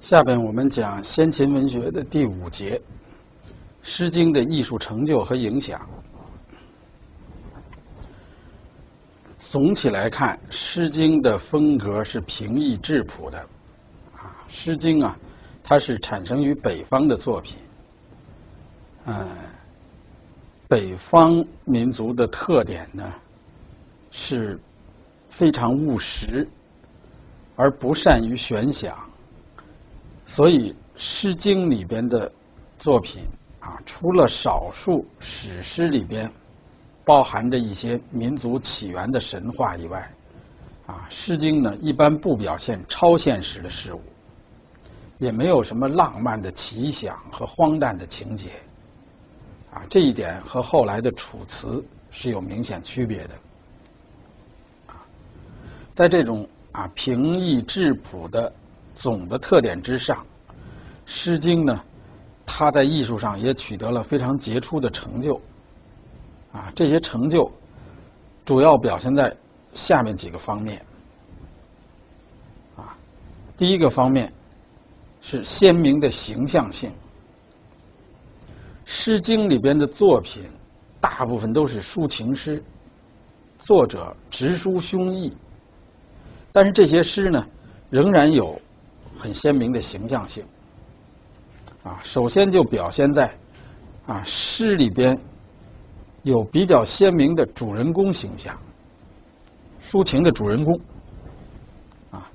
[0.00, 2.78] 下边我们讲先秦文学的第五节，
[3.82, 5.86] 《诗经》的艺术成就和影响。
[9.36, 13.38] 总体来看，《诗经》的风格是平易质朴的。
[14.16, 15.14] 啊，《诗经》啊，
[15.62, 17.58] 它是产生于北方的作品。
[19.04, 19.28] 嗯，
[20.66, 23.04] 北方民族的特点呢，
[24.10, 24.58] 是
[25.28, 26.48] 非常务实，
[27.54, 28.98] 而不善于悬想。
[30.32, 32.30] 所以，《诗经》里边的
[32.78, 33.24] 作品
[33.58, 36.30] 啊，除了少数史诗里边
[37.04, 40.08] 包含着一些民族起源的神话以外，
[40.86, 44.00] 啊，《诗经》呢一般不表现超现实的事物，
[45.18, 48.50] 也没有什么浪漫的奇想和荒诞的情节，
[49.74, 51.78] 啊，这一点和后来的《楚辞》
[52.12, 53.34] 是有明显区别的。
[54.86, 55.02] 啊，
[55.92, 58.52] 在这种啊平易质朴的。
[59.00, 60.18] 总的特点之上，
[61.06, 61.82] 《诗经》呢，
[62.44, 65.40] 它在艺术上也取得了非常杰出的成就。
[66.52, 67.50] 啊，这些成就
[68.44, 69.34] 主要表现在
[69.72, 70.84] 下面几个方面。
[72.76, 72.94] 啊，
[73.56, 74.30] 第一个方面
[75.22, 76.90] 是鲜明的形象性，
[78.84, 80.42] 《诗经》里边的作品
[81.00, 82.62] 大部分都是抒情诗，
[83.56, 85.32] 作者直抒胸臆，
[86.52, 87.46] 但是这些诗呢，
[87.88, 88.60] 仍然有。
[89.20, 90.42] 很鲜明的形象性，
[91.82, 93.30] 啊，首先就表现在
[94.06, 95.20] 啊诗里边
[96.22, 98.58] 有比较鲜明的主人公形象，
[99.82, 100.80] 抒情的主人公，
[102.10, 102.30] 啊，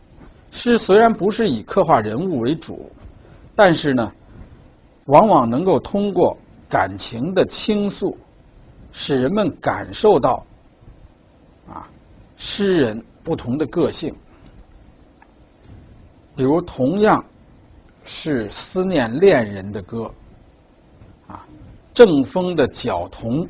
[0.52, 2.92] 诗虽然不是以刻画人物为主，
[3.56, 4.12] 但是呢，
[5.06, 6.38] 往往能够通过
[6.70, 8.16] 感情的倾诉，
[8.92, 10.46] 使人们感受到
[11.68, 11.90] 啊
[12.38, 14.16] 诗人不同的个性。
[16.36, 17.24] 比如，同样
[18.04, 20.12] 是思念恋人的歌，
[21.28, 21.46] 啊，
[21.94, 23.48] 正风的角童，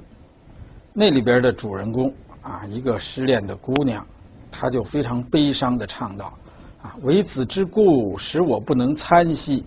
[0.94, 2.14] 那里边的主人公
[2.44, 4.06] 啊，一个失恋的姑娘，
[4.52, 6.32] 她就非常悲伤的唱道
[6.84, 9.64] ：“啊，为子之故，使我不能参兮；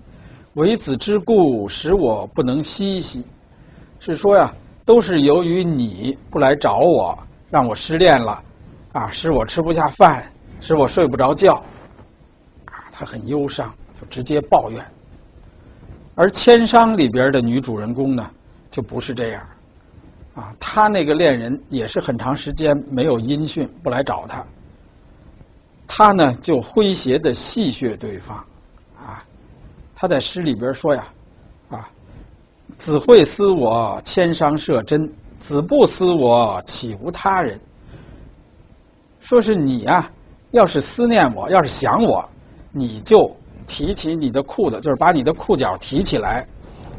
[0.55, 3.25] 为子之故，使我不能嬉兮。”
[3.99, 7.19] 是说呀，都是由于你不来找我，
[7.51, 8.43] 让我失恋了，
[8.93, 10.25] 啊，使我吃不下饭，
[10.61, 11.61] 使我睡不着觉。
[12.99, 14.85] 他很忧伤，就直接抱怨。
[16.17, 18.31] 而《千商》里边的女主人公呢，
[18.69, 19.47] 就不是这样，
[20.35, 24.45] 啊，她那个恋人也是很长时间没有音讯，不来找她。
[25.87, 28.45] 她呢就诙谐的戏谑对方，
[28.99, 29.23] 啊，
[29.95, 31.07] 她在诗里边说呀，
[31.71, 31.89] 啊，
[32.79, 37.61] 子会思我，千商设真；子不思我，岂无他人？
[39.21, 40.11] 说是你呀，
[40.51, 42.29] 要是思念我，要是想我。
[42.79, 43.35] 你就
[43.67, 46.47] 提起你的裤子，就是把你的裤脚提起来，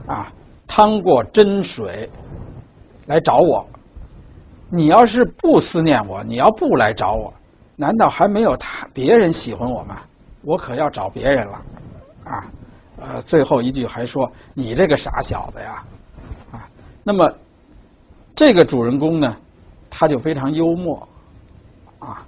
[0.07, 0.31] 啊，
[0.67, 2.09] 趟过真水
[3.07, 3.65] 来找我。
[4.69, 7.33] 你要是不思念我，你要不来找我，
[7.75, 9.99] 难道还没有他别人喜欢我吗？
[10.41, 11.61] 我可要找别人了，
[12.25, 12.51] 啊，
[13.01, 15.83] 呃，最后一句还说你这个傻小子呀，
[16.51, 16.69] 啊，
[17.03, 17.33] 那么
[18.35, 19.35] 这个主人公呢，
[19.89, 21.07] 他就非常幽默，
[21.99, 22.23] 啊，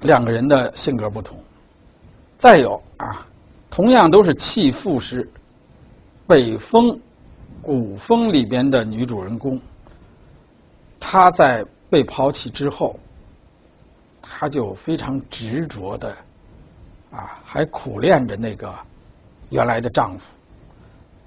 [0.00, 1.36] 两个人的性格不同。
[2.40, 3.26] 再有啊，
[3.70, 5.28] 同样都是弃妇诗，
[6.26, 6.98] 北风、
[7.60, 9.60] 古风里边的女主人公，
[10.98, 12.98] 她在被抛弃之后，
[14.22, 16.16] 她就非常执着的
[17.12, 18.74] 啊，还苦恋着那个
[19.50, 20.24] 原来的丈夫，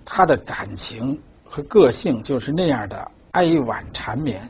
[0.03, 4.50] 她的感情和个性就是那样的哀婉缠绵。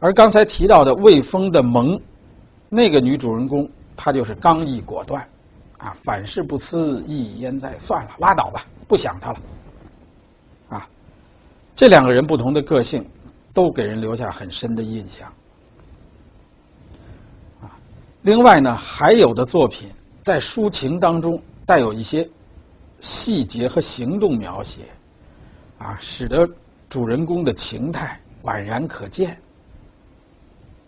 [0.00, 2.00] 而刚才提到的魏风的蒙，
[2.68, 3.70] 那个女主人公。
[4.02, 5.28] 他就是刚毅果断，
[5.76, 9.40] 啊，反事不思意已焉在，算了，拉倒吧，不想他了，
[10.70, 10.88] 啊，
[11.76, 13.06] 这两个人不同的个性，
[13.52, 15.30] 都给人留下很深的印象，
[17.60, 17.76] 啊，
[18.22, 19.90] 另外呢，还有的作品
[20.22, 22.26] 在抒情当中带有一些
[23.00, 24.86] 细节和行动描写，
[25.76, 26.48] 啊，使得
[26.88, 29.36] 主人公的情态宛然可见，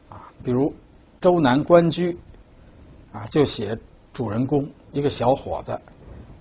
[0.08, 0.74] 啊，比如
[1.20, 2.16] 周南关雎。
[3.12, 3.76] 啊，就写
[4.12, 5.78] 主人公一个小伙子，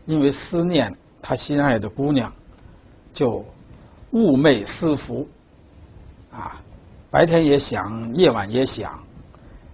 [0.06, 2.31] 因为思念他心爱的姑娘，
[3.13, 3.44] 就
[4.12, 5.27] 寤寐思服，
[6.31, 6.56] 啊，
[7.09, 8.97] 白天也想，夜晚也想，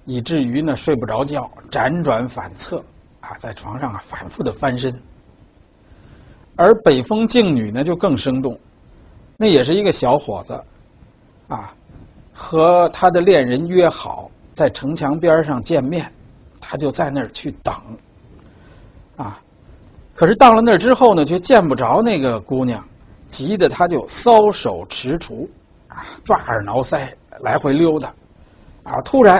[0.05, 2.83] 以至于呢睡不着觉，辗转反侧，
[3.19, 4.93] 啊，在床上啊反复的翻身。
[6.55, 8.59] 而北风静女呢就更生动，
[9.37, 10.63] 那也是一个小伙子，
[11.47, 11.71] 啊，
[12.33, 16.11] 和他的恋人约好在城墙边上见面。
[16.69, 17.73] 他就在那儿去等，
[19.15, 19.39] 啊，
[20.13, 22.83] 可是到了那儿之后呢，却见不着那个姑娘，
[23.29, 25.47] 急得他就搔首踟蹰，
[25.87, 27.07] 啊，抓耳挠腮，
[27.39, 28.13] 来回溜达，
[28.83, 29.39] 啊，突然，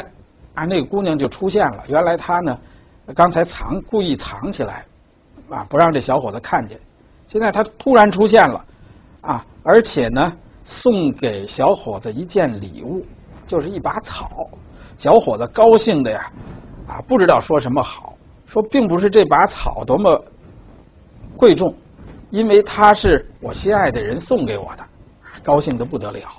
[0.54, 1.84] 啊，那个姑娘就出现了。
[1.90, 2.58] 原来他呢，
[3.14, 4.86] 刚才藏，故意藏起来，
[5.50, 6.80] 啊，不让这小伙子看见。
[7.28, 8.66] 现在他突然出现了，
[9.20, 10.34] 啊，而且呢，
[10.64, 13.06] 送给小伙子一件礼物，
[13.46, 14.50] 就是一把草。
[14.98, 16.32] 小伙子高兴的呀，
[16.88, 18.16] 啊，不知道说什么好。
[18.46, 20.24] 说并不是这把草多么
[21.36, 21.76] 贵重，
[22.30, 24.84] 因为它是我心爱的人送给我的，
[25.44, 26.30] 高兴的不得了。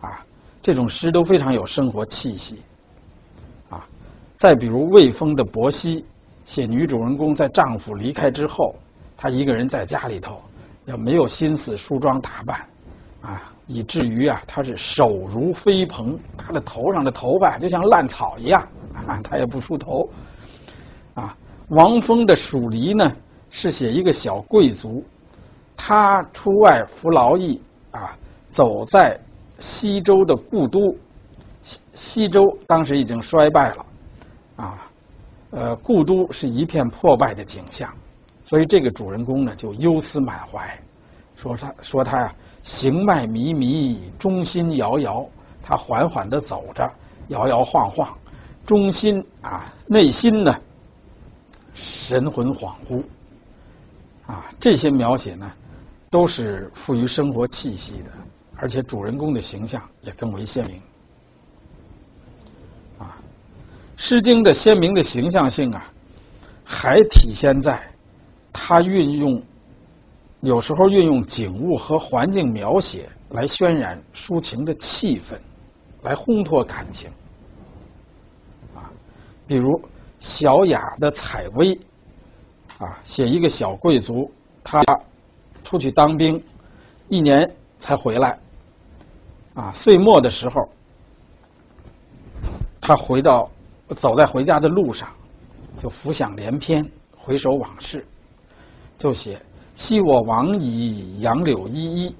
[0.00, 0.24] 啊，
[0.60, 2.62] 这种诗都非常有生活气息。
[3.68, 3.86] 啊，
[4.36, 6.00] 再比如魏风的《伯希》，
[6.44, 8.74] 写女主人公在丈夫离开之后，
[9.16, 10.42] 她一个人在家里头，
[10.86, 12.66] 要没有心思梳妆打扮，
[13.22, 18.60] 啊，以至于啊，他是手如飞蓬，他的头上的头发就像烂草一样，
[19.06, 20.10] 啊，他也不梳头。
[21.14, 21.36] 啊，
[21.68, 23.16] 王峰的《蜀离》呢，
[23.48, 25.04] 是写一个小贵族，
[25.76, 27.62] 他出外服劳役
[27.92, 28.16] 啊，
[28.50, 29.16] 走在
[29.60, 30.96] 西周的故都，
[31.62, 33.86] 西西周当时已经衰败了，
[34.56, 34.90] 啊，
[35.50, 37.88] 呃，故都是一片破败的景象，
[38.44, 40.76] 所以这个主人公呢就忧思满怀，
[41.36, 45.26] 说他说他呀，行迈靡靡，中心摇摇，
[45.62, 46.90] 他缓缓的走着，
[47.28, 48.16] 摇摇晃晃，
[48.66, 50.54] 中心啊，内心呢。
[51.72, 53.02] 神魂恍惚，
[54.26, 55.50] 啊，这些描写呢，
[56.10, 58.10] 都是富于生活气息的，
[58.56, 60.82] 而且主人公的形象也更为鲜明。
[62.98, 63.16] 啊，
[63.96, 65.84] 《诗经》的鲜明的形象性啊，
[66.64, 67.80] 还体现在
[68.52, 69.40] 它运用
[70.40, 75.38] 有时候运用景物和环境描写来渲染抒情的气氛，
[76.02, 77.10] 来烘托感情。
[78.74, 78.90] 啊，
[79.46, 79.80] 比如。
[80.22, 81.72] 小雅的采薇，
[82.76, 84.30] 啊，写一个小贵族，
[84.62, 84.78] 他
[85.64, 86.44] 出去当兵，
[87.08, 87.50] 一年
[87.80, 88.38] 才回来，
[89.54, 90.68] 啊，岁末的时候，
[92.82, 93.50] 他回到
[93.96, 95.08] 走在回家的路上，
[95.78, 96.86] 就浮想联翩，
[97.16, 98.06] 回首往事，
[98.98, 99.40] 就写
[99.80, 102.14] “昔我往矣，杨柳依依”，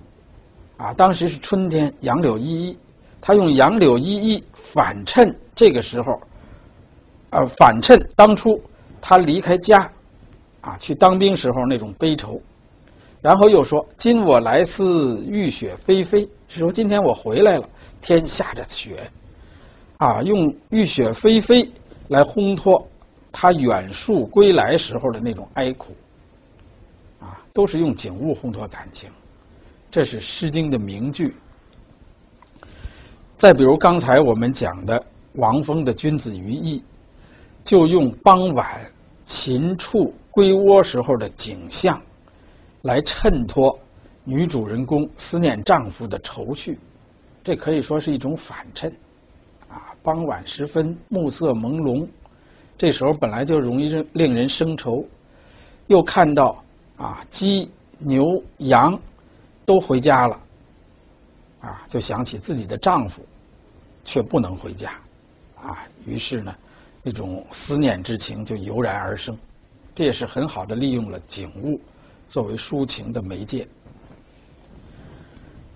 [0.78, 2.78] 啊，当时是春天，杨柳依依，
[3.20, 4.42] 他用杨柳依依
[4.72, 6.18] 反衬这个时候。
[7.32, 8.58] 呃，反衬当初
[8.98, 9.92] 他离开家，
[10.62, 12.40] 啊，去当兵时候那种悲愁，
[13.20, 17.68] 然后又说：“今我来思雨雪霏霏。”是说今天我回来了，
[18.00, 19.08] 天下着雪，
[19.98, 21.68] 啊，用雨雪霏霏
[22.08, 22.88] 来烘托
[23.30, 25.92] 他远戍归来时候的那种哀苦，
[27.20, 29.08] 啊，都是用景物烘托感情，
[29.90, 31.36] 这是《诗经》的名句。
[33.36, 36.78] 再比如刚才我们讲的王峰的《君子于义》。
[37.62, 38.90] 就用傍晚
[39.26, 42.00] 禽畜归窝时候的景象，
[42.82, 43.78] 来衬托
[44.24, 46.78] 女主人公思念丈夫的愁绪，
[47.44, 48.90] 这可以说是一种反衬。
[49.68, 52.08] 啊，傍晚时分，暮色朦胧，
[52.78, 55.04] 这时候本来就容易令人生愁，
[55.86, 56.64] 又看到
[57.00, 58.22] 啊鸡、牛、
[58.58, 59.00] 羊
[59.64, 60.40] 都回家了，
[61.62, 63.22] 啊，就想起自己的丈夫
[64.04, 64.92] 却不能回家，
[65.60, 66.54] 啊，于是呢。
[67.02, 69.34] 一种思念之情就油然而生，
[69.94, 71.80] 这也是很好的利用了景物
[72.26, 73.66] 作为抒情的媒介。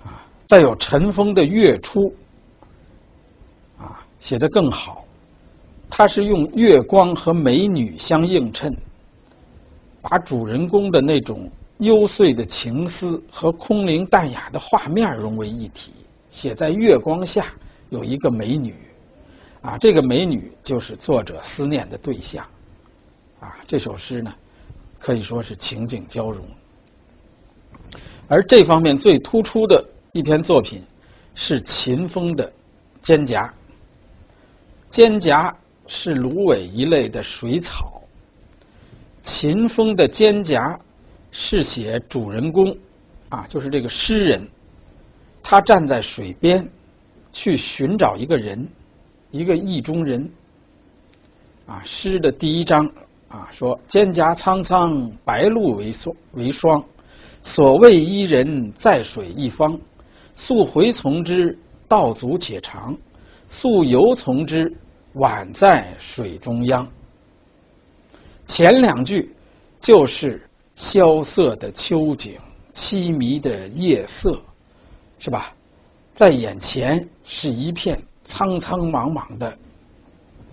[0.04, 2.14] 啊，再有尘封的月初，
[3.78, 5.06] 啊，写的更好，
[5.88, 8.76] 他是用月光和美女相映衬，
[10.04, 15.94] 把主人公的那种幽邃的情思和空灵淡雅的画面融为一体，
[16.28, 17.46] 写在月光下
[17.88, 18.74] 有一个美女。
[19.62, 22.46] 啊，这个美女就是作者思念的对象，
[23.40, 24.30] 啊，这首诗呢
[24.98, 26.46] 可以说是情景交融。
[28.28, 29.82] 而这方面最突出的
[30.12, 30.82] 一篇作品
[31.34, 32.52] 是秦风的
[33.06, 33.48] 《蒹葭》。
[34.92, 35.50] 蒹葭
[35.86, 37.93] 是芦苇一类的水草，
[39.24, 40.60] 秦风的《蒹葭》
[41.32, 42.76] 是写主人公
[43.30, 44.46] 啊，就是这个诗人，
[45.42, 46.68] 他站在水边
[47.32, 48.68] 去寻找一个人。
[49.30, 50.30] 一个意中人，
[51.66, 52.88] 啊，诗的第一章
[53.26, 56.84] 啊，说蒹葭苍苍，白露为霜为霜，
[57.42, 59.76] 所谓伊人，在水一方。
[60.36, 62.94] 溯洄从之，道阻且长；
[63.48, 64.72] 溯游从之，
[65.14, 66.86] 宛在水中央。
[68.46, 69.34] 前两句
[69.80, 72.38] 就是萧瑟的秋景，
[72.74, 74.40] 凄迷的夜色，
[75.18, 75.52] 是吧？
[76.14, 78.00] 在眼前是一片。
[78.26, 79.54] 苍苍茫茫的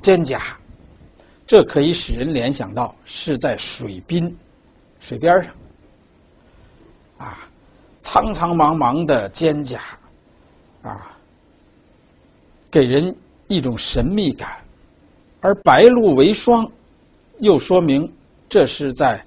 [0.02, 0.38] 蒹葭，
[1.48, 4.38] 这可以使人联想到是在水滨、
[5.00, 5.54] 水边上，
[7.20, 7.48] 啊，
[8.04, 9.80] 苍苍茫茫的蒹葭，
[10.82, 11.16] 啊，
[12.70, 13.16] 给人
[13.48, 14.50] 一种神秘感；
[15.40, 16.70] 而白露为霜，
[17.42, 18.10] 又说明
[18.48, 19.22] 这是在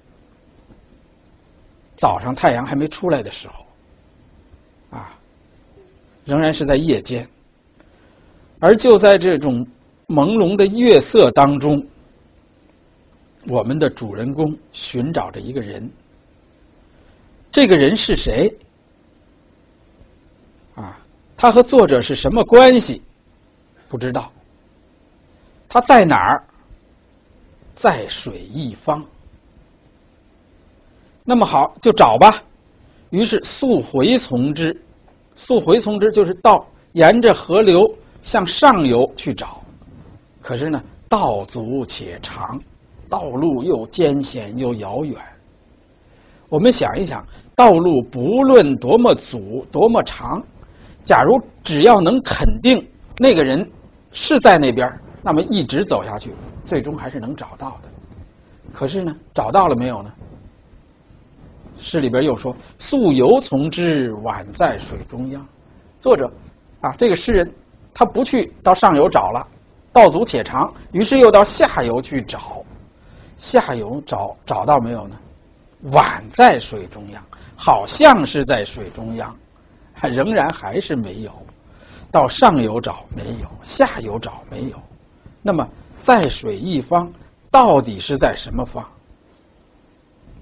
[1.96, 3.66] 早上太阳还没出来的时候，
[4.96, 5.14] 啊，
[6.24, 7.28] 仍然是在夜间。
[8.60, 9.66] 而就在这种
[10.08, 11.86] 朦胧的月色当中。
[13.46, 15.90] 我们的主人公寻找着一个人，
[17.52, 18.50] 这个人是谁？
[20.74, 20.98] 啊，
[21.36, 23.02] 他和作者是什么关系？
[23.86, 24.32] 不知道。
[25.68, 26.42] 他在哪儿？
[27.74, 29.04] 在水一方。
[31.24, 32.42] 那么好，就找吧。
[33.10, 34.80] 于是溯回从之，
[35.34, 37.90] 溯回从之就是到沿着河流
[38.22, 39.62] 向上游去找。
[40.42, 42.60] 可是呢，道阻且长。
[43.06, 45.16] 道路又艰险又遥远。
[46.48, 50.42] 我们想一想，道路不论多么阻、多么长，
[51.04, 52.84] 假如只要能肯定
[53.18, 53.70] 那个人
[54.10, 54.90] 是在那边，
[55.22, 56.32] 那么一直走下去，
[56.64, 57.88] 最终还是能找到的。
[58.72, 60.12] 可是呢，找到了没有呢？
[61.76, 65.46] 诗里边又说：“溯游从之，宛在水中央。”
[66.00, 66.32] 作者
[66.80, 67.52] 啊，这个诗人
[67.92, 69.46] 他不去到上游找了，
[69.92, 72.64] 道阻且长，于是又到下游去找。
[73.36, 75.16] 下游找找到没有呢？
[75.90, 77.22] 宛在水中央，
[77.56, 79.36] 好像是在水中央，
[80.02, 81.32] 仍然还是没有。
[82.10, 84.76] 到上游找没有，下游找没有。
[85.42, 85.68] 那么
[86.04, 87.10] 在水一方，
[87.50, 88.86] 到底是在什么方？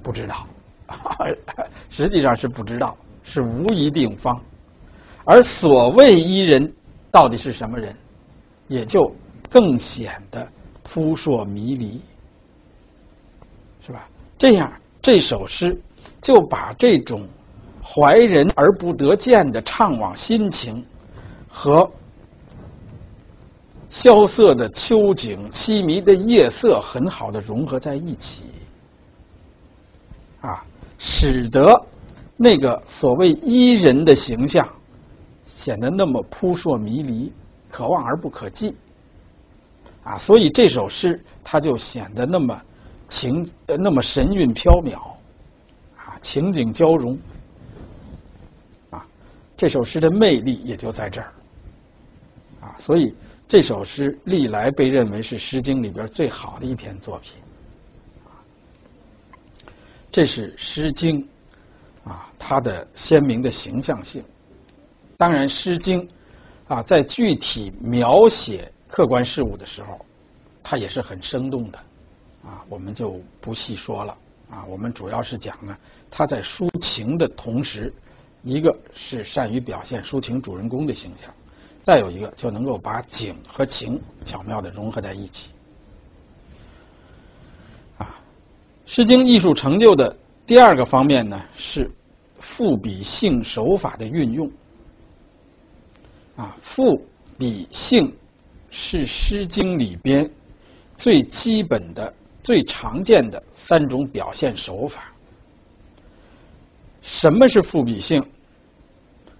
[0.02, 0.44] 不知道，
[1.88, 4.42] 实际上是不知道，是无一定方。
[5.24, 6.74] 而所谓伊人，
[7.12, 7.94] 到底是什么人，
[8.66, 9.14] 也就
[9.48, 10.46] 更显得
[10.82, 12.00] 扑朔迷离。
[13.86, 14.08] 是吧？
[14.36, 15.80] 这样这首诗
[16.20, 17.28] 就把这种
[17.80, 20.84] 怀人而不得见的怅惘心情
[21.48, 21.88] 和
[23.92, 28.46] 萧瑟的秋景、凄迷的夜色很好的融合在一起，
[30.40, 30.64] 啊，
[30.98, 31.62] 使得
[32.38, 34.66] 那个所谓伊人的形象
[35.44, 37.30] 显得那么扑朔迷离、
[37.70, 38.74] 可望而不可及，
[40.02, 42.58] 啊，所以这首诗它就显得那么。
[43.08, 44.96] 情呃那么神韵飘渺，
[45.98, 47.18] 啊，情景交融，
[48.88, 49.04] 啊，
[49.54, 51.32] 这首诗的魅力也就在这儿，
[52.62, 53.14] 啊，所以
[53.52, 57.38] 这首诗历来被认为是《诗经》里边最好的一篇作品，
[60.10, 61.20] 这是《诗经》
[62.10, 64.24] 啊它的鲜明的形象性。
[65.18, 66.00] 当然，《诗经》
[66.66, 70.00] 啊在具体描写客观事物的时候，
[70.62, 71.78] 它也是很生动的。
[72.46, 74.16] 啊，我们就不细说了
[74.48, 74.64] 啊。
[74.64, 75.76] 我们主要是讲呢，
[76.10, 77.92] 他在抒情的同时，
[78.44, 81.30] 一个是善于表现抒情主人公的形象，
[81.82, 85.50] 再有一个就能够把景和情巧妙的融合在一起。
[87.98, 88.18] 啊，
[88.90, 91.90] 《诗经》艺术成就的第二个方面呢，是
[92.40, 94.50] 赋比兴手法的运用。
[96.36, 97.04] 啊，赋
[97.36, 98.16] 比兴
[98.70, 100.30] 是《诗经》里边
[100.96, 102.14] 最基本的。
[102.44, 105.12] 最常见的三种表现手法，
[107.00, 108.20] 什么是赋比兴？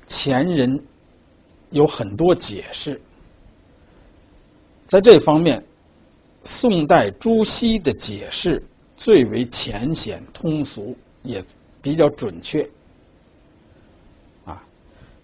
[0.06, 0.80] 前人
[1.72, 3.00] 有很多解释，
[4.86, 5.64] 在这方面，
[6.44, 8.62] 宋代朱熹的解释
[8.96, 11.44] 最为浅显通俗，也
[11.82, 12.62] 比较准确。
[14.44, 14.62] 啊，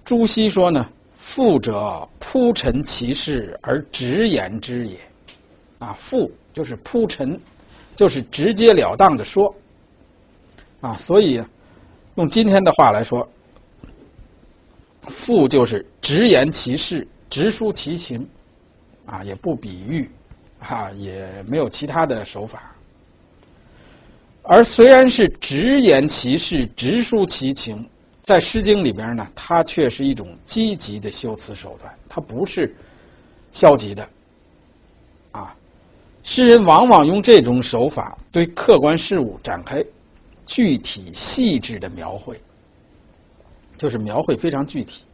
[0.05, 0.85] 朱熹说呢
[1.17, 4.99] ：“富者，铺陈其事而直言之也。”
[5.79, 7.41] 啊，富就是铺陈。
[7.97, 9.53] 就是直截了当的说，
[10.81, 11.43] 啊，所以
[12.15, 13.29] 用今天的话来说，
[15.09, 18.29] 赋就是直言其事，直抒其情，
[19.07, 20.11] 啊，也不比喻，
[20.61, 22.75] 啊，也没有其他的手法。
[24.43, 27.87] 而虽然是直言其事，直抒其情，
[28.23, 32.75] 在《诗经》里边呢，它却是一种积极的修辞手段，它不是
[33.53, 34.09] 消极的，
[35.33, 35.55] 啊。
[36.25, 39.83] 诗人往往用这种手法对客观事物展开
[40.47, 42.39] 具体细致的描绘，
[43.79, 45.05] 就是描绘非常具体。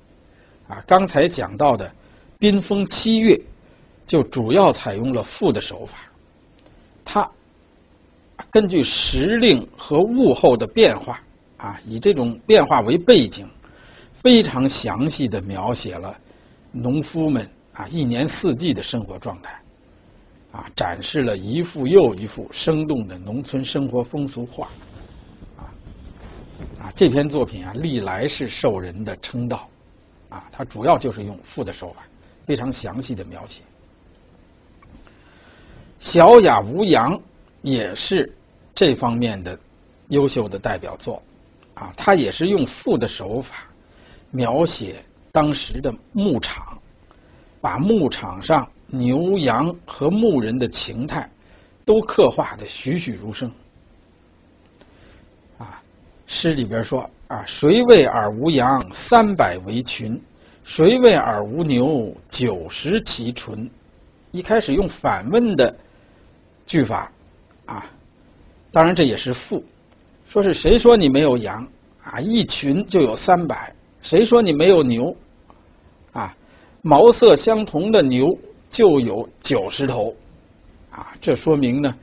[0.67, 1.87] 啊，刚才讲到的
[2.39, 3.35] 《宾风七月》
[4.07, 5.95] 就主要采用了赋的手法，
[7.05, 7.31] 它
[8.51, 11.21] 根据时令和物候的变化，
[11.59, 13.47] 啊，以这种变化为背景，
[14.15, 16.17] 非常详细的描写了
[16.73, 19.61] 农夫们啊一年四季的生活状态。
[20.53, 24.71] 啊，展示了一幅又一幅生动的农村生活风俗画，
[26.85, 29.67] 啊，这篇作品啊，历来是受人的称道，
[30.29, 32.03] 啊，它主要就是用赋的手法，
[32.45, 33.63] 非常详细的描写。
[35.99, 37.19] 小雅无阳
[37.63, 38.31] 也是
[38.75, 39.59] 这方面的
[40.09, 41.23] 优秀的代表作，
[41.73, 43.67] 啊，它也是用赋的手法
[44.31, 46.77] 描写当时的牧场，
[47.63, 51.31] 把牧场上牛羊和牧人的情态
[51.87, 53.51] 都刻画的栩栩如生。
[56.27, 60.21] 诗里边说啊，谁谓尔无羊三百为群？
[60.65, 63.71] 谁谓尔无牛九十其纯？
[64.31, 65.77] 一开始用反问的。
[66.67, 67.13] 句法，
[67.67, 67.85] 啊，
[68.73, 69.63] 当然这也是赋。
[70.27, 71.69] 说是谁说你没有羊
[72.03, 72.19] 啊？
[72.21, 73.71] 一群就有三百。
[74.01, 75.15] 谁说你没有牛
[76.13, 76.35] 啊？
[76.81, 78.39] 毛色相同的牛
[78.71, 80.15] 就有九十头
[80.91, 81.13] 啊。
[81.21, 81.95] 这说明呢，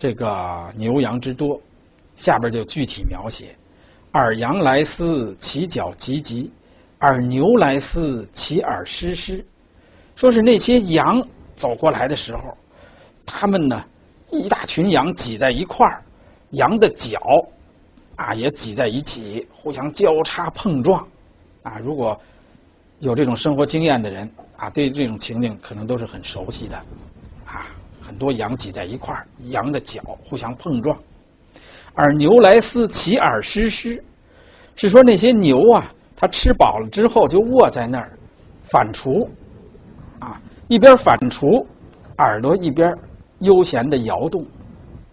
[0.00, 1.60] 这个牛羊之多。
[2.16, 3.54] 下边就具体描写：
[4.18, 6.50] 尔羊来思，其角急急；
[6.98, 9.44] 尔牛来思，其耳湿湿。
[10.16, 11.24] 说是那些羊
[11.56, 12.56] 走过来的时候，
[13.24, 13.84] 他们呢。
[14.30, 16.02] 一大群羊挤在一块儿，
[16.50, 17.18] 羊的脚
[18.16, 21.00] 啊也挤在一起，互相交叉碰撞
[21.62, 21.78] 啊。
[21.78, 22.20] 如果
[22.98, 26.76] 有这种生活经验的人啊，对这种情景可能都是很熟悉的
[27.46, 27.68] 啊。
[28.02, 30.98] 很多羊挤在一块儿，羊的脚互相碰撞，
[31.94, 34.04] 而牛来思其耳湿湿，
[34.78, 38.18] 是说那些牛啊，它吃饱了之后就卧在那儿
[38.70, 39.28] 反刍
[40.20, 41.66] 啊，一边反刍，
[42.16, 42.96] 耳朵一边。
[43.40, 44.44] 悠闲的摇动，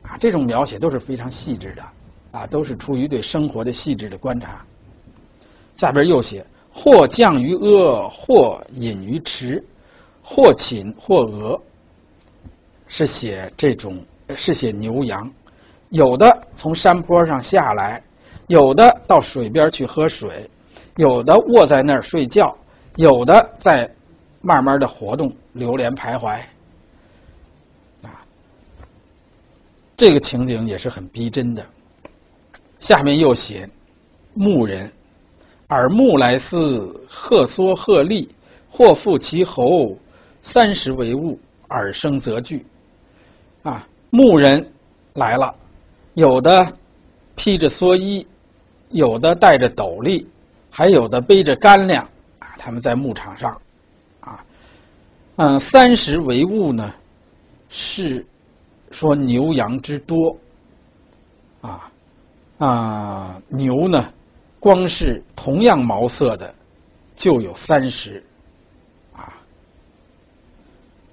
[0.02, 1.84] 啊，这种描写都是非常细致的，
[2.32, 4.66] 啊，都是出于对生活的细致的观察。
[5.76, 6.44] 下边又写：
[6.74, 9.64] 或降于阿，或隐于池，
[10.24, 11.62] 或寝或鹅，
[12.88, 14.04] 是写这种，
[14.36, 15.32] 是写牛羊。
[15.90, 18.02] 有的从山坡上下来，
[18.48, 20.50] 有的到水边去喝水，
[20.98, 22.56] 有的卧在那儿睡觉，
[22.96, 23.90] 有的在
[24.42, 26.40] 慢慢的活动，流连徘徊。
[28.04, 28.22] 啊
[29.98, 31.66] 这个情景也是很逼真的。
[32.80, 33.68] 下面又写
[34.34, 34.92] 牧人，
[35.70, 38.30] 耳目来思，鹤缩鹤立，
[38.70, 39.98] 或负其喉，
[40.44, 41.40] 三十为物，
[41.70, 42.66] 耳生则惧。
[43.64, 44.72] 啊，牧人
[45.14, 45.56] 来了，
[46.14, 46.68] 有的
[47.36, 48.28] 披着蓑衣，
[48.90, 50.28] 有的戴着斗笠，
[50.70, 52.04] 还有的背着干粮
[52.40, 52.56] 啊。
[52.58, 53.62] 他们在牧场上，
[54.20, 54.46] 啊，
[55.36, 56.94] 嗯，三十为物呢，
[57.70, 58.26] 是。
[58.92, 60.38] 说牛羊之多，
[61.60, 61.92] 啊
[62.60, 64.14] 啊牛呢，
[64.58, 66.54] 光是同样毛色的
[67.14, 68.24] 就有三十，
[69.12, 69.34] 啊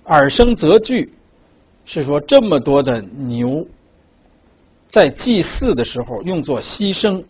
[0.04, 1.12] 耳生则惧，
[1.84, 3.66] 是说这么多的牛，
[4.88, 7.24] 在祭祀的时候用作牺牲，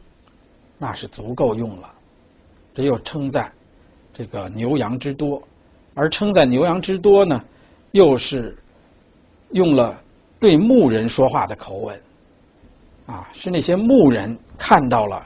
[0.83, 1.89] 那是足够用了。
[2.75, 3.53] 这又称赞
[4.13, 5.41] 这个牛羊之多，
[5.95, 7.41] 而称赞牛羊之多呢，
[7.93, 8.59] 又是
[9.53, 9.97] 用了。
[10.41, 12.01] 对牧人说话的口吻，
[13.07, 15.25] 啊，是那些牧人看到了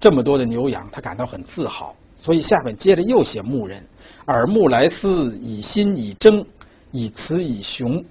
[0.00, 1.94] 这么多的牛羊，他感到很自豪。
[2.16, 3.84] 所以下面接着又写牧人，
[4.28, 6.46] 耳目来思，以心以争，
[6.92, 8.02] 以雌以雄。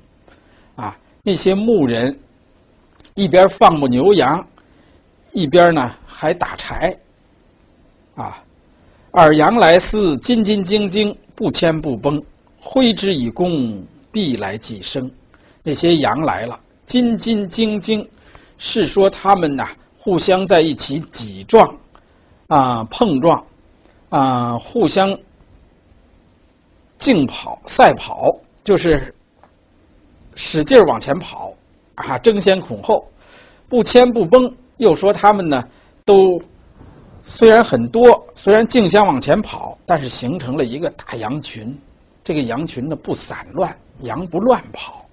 [0.76, 2.20] 啊，那些牧人
[3.16, 4.46] 一边放牧牛羊，
[5.32, 6.98] 一边呢还打柴。
[8.16, 8.42] 啊，
[9.12, 12.24] 耳羊来思，斤斤斤斤，不牵不崩，
[12.62, 15.12] 挥之以弓，必来计生。
[15.62, 18.10] 那些羊来了，斤斤斤斤，
[18.58, 21.76] 是说他们呐互相在一起挤撞
[22.48, 23.46] 啊碰撞
[24.08, 25.18] 啊互相
[26.98, 29.14] 竞跑赛跑，就是
[30.36, 31.54] 使劲往前跑
[31.96, 33.06] 啊争先恐后，
[33.68, 34.56] 不牵不崩。
[34.78, 35.64] 又说他们呢
[36.06, 36.40] 都
[37.24, 41.76] 虽然很多，虽然竞相往前跑，但是形成了一个大羊群。
[42.24, 45.04] 这个羊群呢不散乱，羊不乱跑。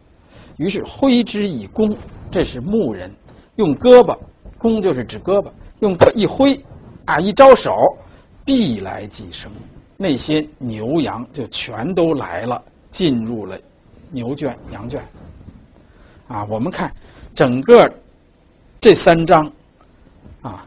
[0.58, 1.96] 于是挥之以弓，
[2.30, 3.10] 这是牧人
[3.56, 4.16] 用胳膊，
[4.58, 5.50] 弓就是指胳膊，
[5.80, 6.62] 用胳一挥，
[7.06, 7.74] 啊一招手，
[8.44, 9.50] 必来计生，
[9.96, 13.58] 那些牛羊就全都来了，进入了
[14.10, 15.02] 牛圈、羊圈。
[16.28, 16.92] 啊，我们看
[17.34, 17.94] 整个
[18.80, 19.50] 这三章，
[20.42, 20.66] 啊，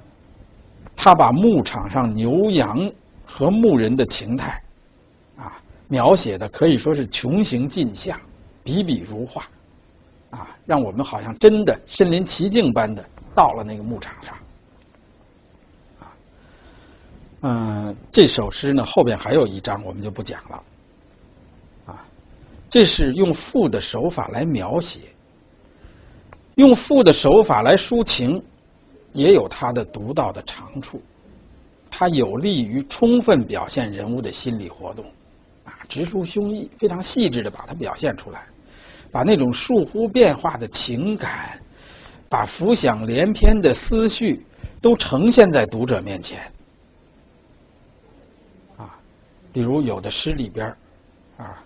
[0.96, 2.92] 他把牧场上牛羊
[3.26, 4.62] 和牧人的情态，
[5.38, 8.20] 啊，描写的可以说是穷形尽相，
[8.64, 9.46] 笔笔如画。
[10.32, 14.36] 啊，让我们好像真的身临其境般的到了那个牧场上。
[16.00, 16.12] 啊，
[17.42, 20.64] 嗯，这首诗呢后边还有一章，我们就不讲了。
[21.86, 22.06] 啊，
[22.70, 25.02] 这是用赋的手法来描写，
[26.56, 28.44] 用赋的手法来抒情，
[29.16, 31.02] 也有它的独到的长处。
[31.90, 35.06] 它有利于充分表现人物的心理活动，
[35.64, 38.46] 啊，直抒胸臆，非常细致的把它表现出来，
[39.12, 41.58] 把那种倏忽变化的情感，
[42.28, 44.46] 把浮想联翩的思绪
[44.82, 46.52] 都呈现在读者面前。
[48.76, 49.00] 啊，
[49.54, 50.68] 比如有的诗里边
[51.38, 51.64] 啊，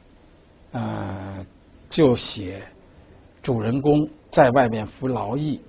[0.74, 1.46] 呃，
[1.90, 2.62] 就写
[3.42, 5.60] 主人公在外面服劳役，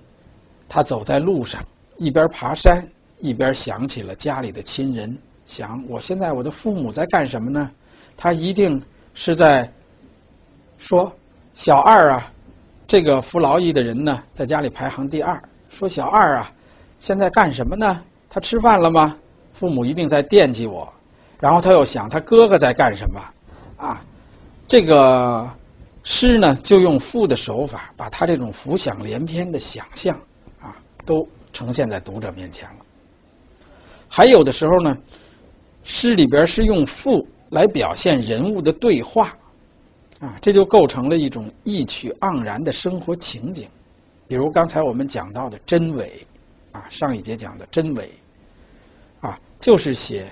[0.73, 1.61] 他走在路上，
[1.97, 2.87] 一边爬山。
[3.19, 7.69] 一边想起了家里的亲人，想我现在我的父母在干什么呢？
[8.17, 8.81] 他一定
[9.13, 9.71] 是在
[10.79, 11.13] 说
[11.53, 12.31] 小二啊，
[12.87, 15.39] 这个服劳役的人呢，在家里排行第二。
[15.69, 16.51] 说小二啊，
[16.99, 18.01] 现在干什么呢？
[18.27, 19.15] 他吃饭了吗？
[19.53, 20.91] 父母一定在惦记我。
[21.39, 23.21] 然后他又想他哥哥在干什么？
[23.77, 24.01] 啊，
[24.67, 25.47] 这个
[26.03, 30.19] 诗呢，就用赋的手法，把他这种浮想联翩的想象，
[31.05, 32.85] 都呈现在读者面前了。
[34.07, 34.97] 还有的时候呢，
[35.83, 39.35] 诗里边是用赋来表现人物的对话，
[40.19, 43.69] 啊，这就构成了一种意趣盎然的生活情景。
[44.27, 46.25] 比如刚才我们讲到的真伪，
[46.71, 48.11] 啊，上一节讲的真伪，
[49.21, 50.31] 啊，就是写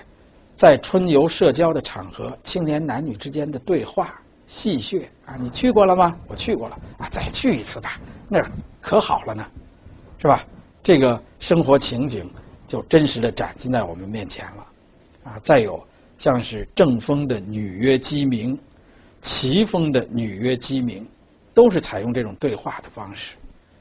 [0.56, 6.16] 在春游社交的场合，青年男女之间的对话戏谑啊，你去过了吗？
[6.28, 9.46] 我去过了，啊，再去一次吧，那儿可好了呢，
[10.18, 10.44] 是吧？
[10.90, 12.28] 这个生活情景。
[12.66, 14.66] 就真实的展现在我们面前了，
[15.24, 15.84] 啊，再有
[16.16, 18.56] 像是正风的女曰鸡鸣，
[19.20, 21.04] 齐风的女曰鸡鸣，
[21.52, 23.34] 都是采用这种对话的方式，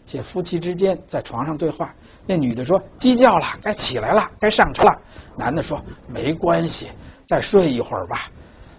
[0.08, 1.94] 写夫妻之间在床上对话。
[2.26, 5.02] 那女的说：“鸡叫了，该起来了，该上床了。”
[5.38, 6.88] 男的说：“没关系，
[7.28, 8.28] 再睡一会儿吧。”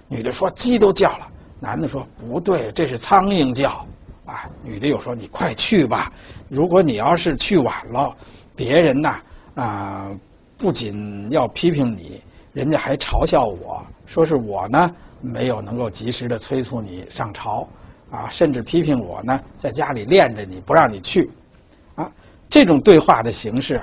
[0.08, 1.28] 女的说：“鸡都叫了。”
[1.60, 3.86] 男的说：“不对，这是苍蝇叫。”
[4.30, 6.12] 啊，女的又说：“你快去吧，
[6.48, 8.16] 如果你要是去晚了，
[8.54, 9.20] 别人呐。”
[9.56, 10.08] 啊，
[10.56, 14.88] 不仅要批评你，人家还嘲笑我说是我呢
[15.20, 17.68] 没有能够及时的催促你上朝
[18.10, 21.28] 啊，甚至批评我呢在家里练着你不让你去
[21.96, 22.08] 啊。
[22.48, 23.80] 这种对话的形式，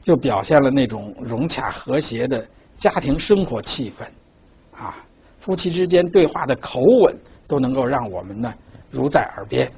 [0.00, 2.44] 就表现了那种融洽和谐的
[2.76, 4.96] 家庭生活气氛啊，
[5.38, 7.14] 夫妻之间对话的口吻
[7.46, 8.52] 都能够让我们呢
[8.90, 9.70] 如在耳边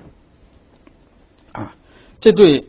[1.53, 1.75] 啊。
[2.21, 2.69] 这对，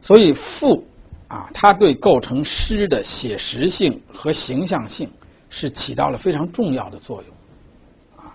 [0.00, 0.84] 所以赋。
[1.28, 5.08] 啊，它对构成诗的写实性和形象性
[5.48, 8.24] 是起到了非常重要的作用。
[8.24, 8.34] 啊，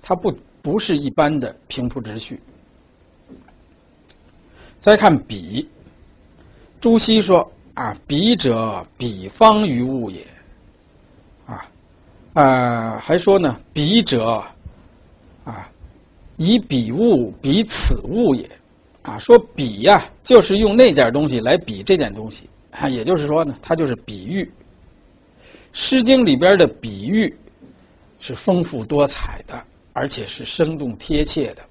[0.00, 2.40] 它不不是一般的平铺直叙。
[4.80, 5.68] 再看比，
[6.80, 10.26] 朱熹说啊，比者，比方于物也。
[11.44, 11.68] 啊，
[12.32, 14.42] 呃，还说呢，比者，
[15.44, 15.70] 啊，
[16.38, 18.50] 以彼物比此物也。
[19.02, 24.44] 啊，说比呀，就是用那件东西来比这件东西，啊，也就是说呢，它就是比喻。
[25.72, 27.34] 《诗经》里边的比喻
[28.18, 31.62] 是丰富多彩的，而且是生动贴切的，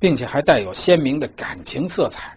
[0.00, 2.36] 并且还带有鲜明的感情色彩。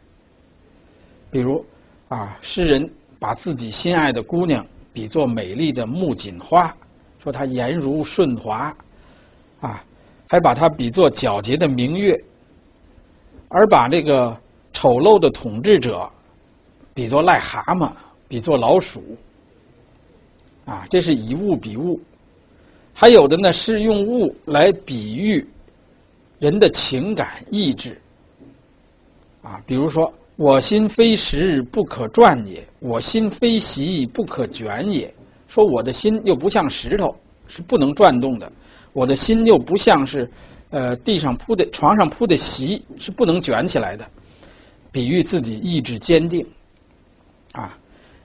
[1.31, 1.65] 比如
[2.09, 2.87] 啊，诗人
[3.17, 4.63] 把自己心爱的姑娘
[4.93, 6.71] 比作美丽的木槿花，
[7.23, 8.71] 说她颜如顺滑，
[9.61, 9.83] 啊，
[10.27, 12.23] 还把她比作皎洁的明月。
[13.57, 14.37] 而把这个
[14.73, 16.09] 丑陋的统治者
[16.93, 17.89] 比作癞蛤蟆，
[18.27, 19.01] 比作老鼠，
[20.65, 21.97] 啊，这是以物比物。
[22.93, 25.47] 还有的呢是用物来比喻
[26.37, 27.97] 人的情感意志，
[29.41, 35.13] 啊，比如说“我心非石不可转也，我心非席不可卷也”，
[35.47, 37.15] 说我的心又不像石头，
[37.47, 38.51] 是不能转动的；
[38.91, 40.29] 我的心又不像是。
[40.75, 44.05] 呃，地上铺的、床上铺的席是不能卷起来的，
[44.91, 46.45] 比喻自己意志坚定。
[47.53, 47.77] 啊，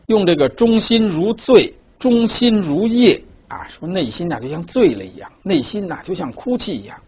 [0.06, 7.00] 用这个“忠心如醉，忠心如夜”啊，说内心呐就像醉了一样，内心呐就像哭泣一样，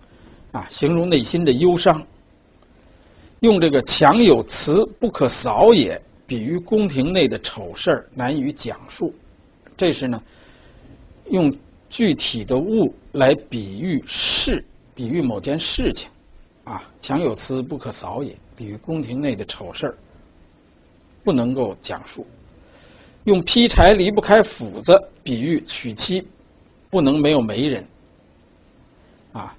[0.52, 2.06] 啊，形容内心的忧伤。
[3.40, 9.12] 用这个“强有词，不可扫也”，比喻宫廷内的丑事难以讲述。
[9.76, 10.22] 这是呢，
[11.30, 11.52] 用
[11.90, 14.64] 具体的物来比喻事。
[14.94, 16.10] 比喻某件事情，
[16.64, 18.36] 啊，强有词不可扫也。
[18.54, 19.94] 比喻宫廷内的丑事儿，
[21.24, 22.26] 不能够讲述。
[23.24, 26.26] 用劈柴离不开斧子，比喻娶妻
[26.90, 27.86] 不能没有媒人。
[29.32, 29.56] 啊，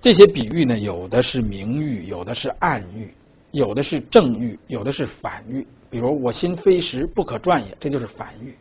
[0.00, 3.12] 这些比喻呢，有的是明喻，有的是暗喻，
[3.50, 5.66] 有的是正喻，有的是反喻。
[5.90, 8.56] 比如我心非石不可转也，这就是反喻。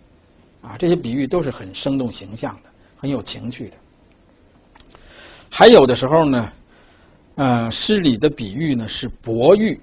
[0.61, 3.77] 啊，这些比喻都是很生动形象的，很有情趣的。
[5.49, 6.51] 还有的时候呢，
[7.35, 9.79] 呃，诗里的比喻呢是博喻，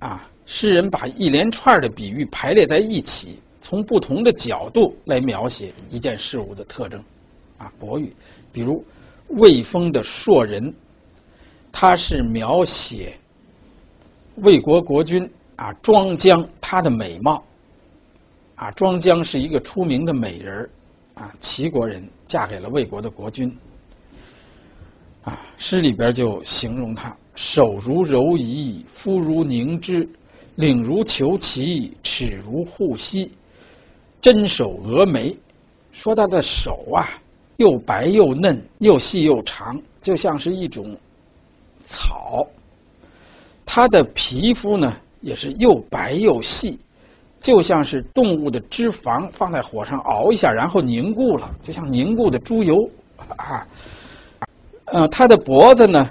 [0.00, 7.02] 啊，诗人把一连串的比喻排列在一起，从不同的角度来描写一件事物的特征，
[7.58, 8.14] 啊，博喻。
[8.52, 8.84] 比如
[9.28, 10.74] 魏风的硕人，
[11.70, 13.16] 他是描写
[14.36, 17.44] 魏国国君啊庄姜她的美貌，
[18.56, 20.68] 啊，庄姜是一个出名的美人
[21.14, 23.56] 啊，齐国人嫁给了魏国的国君。
[25.26, 30.08] 啊，诗里边就形容他手如柔夷，肤如凝脂，
[30.54, 33.32] 领如虬蛴，齿如护膝，
[34.20, 35.36] 针手蛾眉。
[35.90, 37.08] 说他的手啊，
[37.56, 40.96] 又白又嫩，又细又长，就像是一种
[41.86, 42.46] 草。
[43.64, 46.78] 他的皮肤呢，也是又白又细，
[47.40, 52.88] 就像是动物的脂肪放在火上熬一下，然后凝固了，就像凝固的猪油
[53.36, 53.66] 啊。
[54.86, 56.10] 呃，它的脖子呢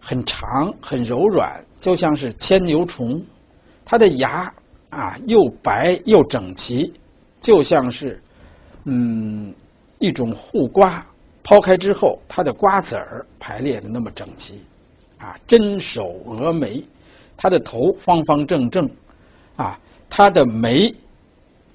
[0.00, 3.20] 很长很柔软，就像是牵牛虫；
[3.84, 4.52] 它的牙
[4.90, 6.92] 啊又白又整齐，
[7.40, 8.22] 就像是
[8.84, 9.54] 嗯
[9.98, 11.04] 一种护瓜。
[11.44, 14.62] 抛开之后，它的瓜子儿排列的那么整齐
[15.18, 16.84] 啊，针首蛾眉，
[17.36, 18.90] 它的头方方正正
[19.56, 19.78] 啊，
[20.10, 20.94] 它的眉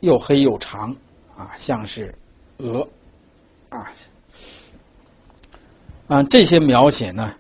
[0.02, 0.96] 又黑又长
[1.36, 2.14] 啊，像是
[2.58, 2.88] 鹅
[3.70, 3.90] 啊。
[6.08, 7.34] 啊，这些描写呢，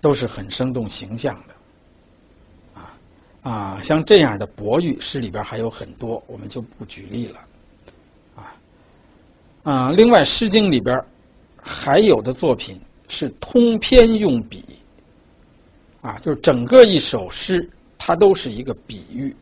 [0.00, 2.98] 都是很生动形象的，啊
[3.42, 7.40] 啊，像这样的博喻诗里边还有很多，我们就不举例了，
[8.36, 8.56] 啊
[9.64, 10.98] 啊，另外《诗经》里边
[11.60, 14.64] 还有的作品是通篇用笔，
[16.00, 19.36] 啊，就是整个一首诗它都是一个比喻，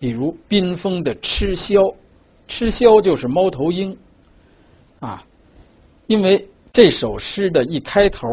[0.00, 1.94] 比如宾风的吃枭，
[2.48, 3.94] 吃枭就是猫头鹰，
[5.00, 5.22] 啊，
[6.06, 6.48] 因为。
[6.72, 8.26] 这首诗的一开头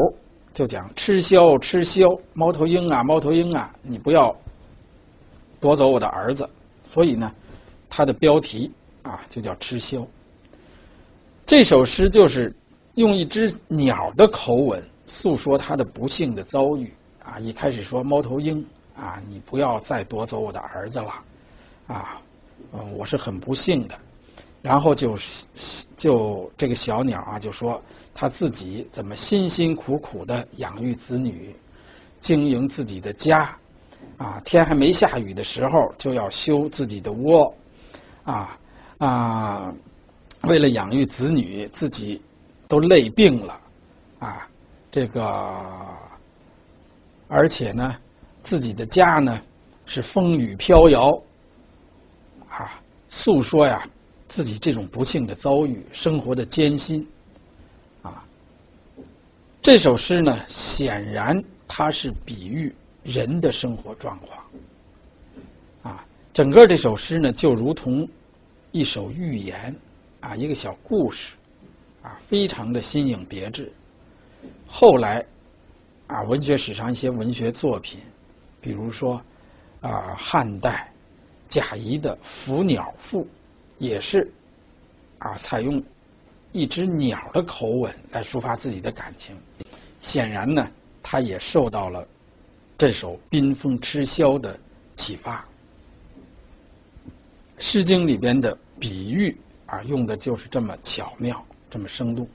[0.54, 4.34] 就讲“吃枭，吃枭，猫头鹰啊，猫头鹰啊，你不要
[5.60, 6.49] 夺走我的儿子。”
[6.82, 7.30] 所以呢，
[7.89, 8.71] 它的标题
[9.02, 10.08] 啊就叫“吃枭”。
[11.45, 12.56] 这首诗就是
[12.95, 17.38] 用一只鸟的口吻诉说他的不幸的遭遇啊。
[17.39, 21.13] 一开始说猫头鹰啊，你不要再夺走我的儿子了
[21.88, 22.21] 啊，
[22.71, 23.99] 嗯，我是很不幸的。
[24.62, 25.17] 然后就
[25.95, 27.82] 就这个小鸟啊，就说
[28.13, 31.56] 他自己怎么辛辛苦苦的养育子女，
[32.19, 33.56] 经营自己的家，
[34.17, 37.56] 啊，天还没下雨的时候就要修自己的窝，
[38.26, 38.60] 啊
[38.98, 39.74] 啊，
[40.43, 42.22] 为了养育子女，自己
[42.67, 43.62] 都累病了，
[44.19, 44.45] 啊，
[44.91, 45.56] 这个
[47.30, 47.95] 而且呢，
[48.43, 49.39] 自己的家呢
[49.86, 51.22] 是风雨飘摇，
[52.50, 53.88] 啊，诉说呀。
[54.29, 57.05] 自己这种不幸的遭遇，生活的艰辛，
[58.03, 58.23] 啊，
[59.59, 64.45] 这首诗呢，显然它是比喻人的生活状况，
[65.81, 68.07] 啊，整个这首诗呢，就如同
[68.71, 69.75] 一首寓言，
[70.19, 71.33] 啊，一个小故事，
[72.03, 73.73] 啊，非常的新颖别致。
[74.67, 75.25] 后来，
[76.05, 77.99] 啊，文学史上一些文学作品，
[78.61, 79.19] 比如说，
[79.81, 80.93] 啊，汉代
[81.49, 83.23] 贾谊的《伏鸟赋》。
[83.79, 84.31] 也是
[85.17, 85.81] 啊，采用
[86.51, 89.35] 一只鸟的口吻来抒发自己的感情。
[89.99, 90.67] 显然呢，
[91.01, 92.05] 他也受到了
[92.77, 94.57] 这首《宾风吃枭》的
[94.95, 95.39] 启发。
[97.57, 102.27] 《诗经》里边的比喻啊，用的就是这么巧妙，这么生动。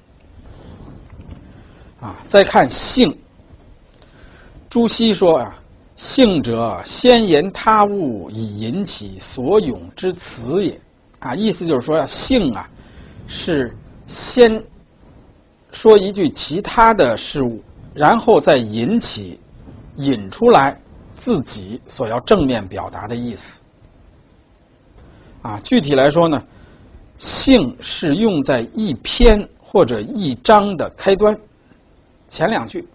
[2.00, 3.16] 啊，再看“性”，
[4.68, 5.58] 朱熹说啊
[5.96, 10.78] ：“性者，先言他物，以引起所咏之词也。”
[11.24, 12.68] 啊，意思就是说呀，性啊，
[13.26, 13.74] 是
[14.06, 14.62] 先
[15.72, 17.62] 说一句其他的事物，
[17.94, 19.40] 然后再引起、
[19.96, 20.78] 引出来
[21.16, 23.62] 自己所要正面表达的意思。
[25.40, 26.44] 啊，具体来说呢，
[27.16, 31.34] 性是用在一篇或者一章的开端，
[32.28, 32.86] 前两句，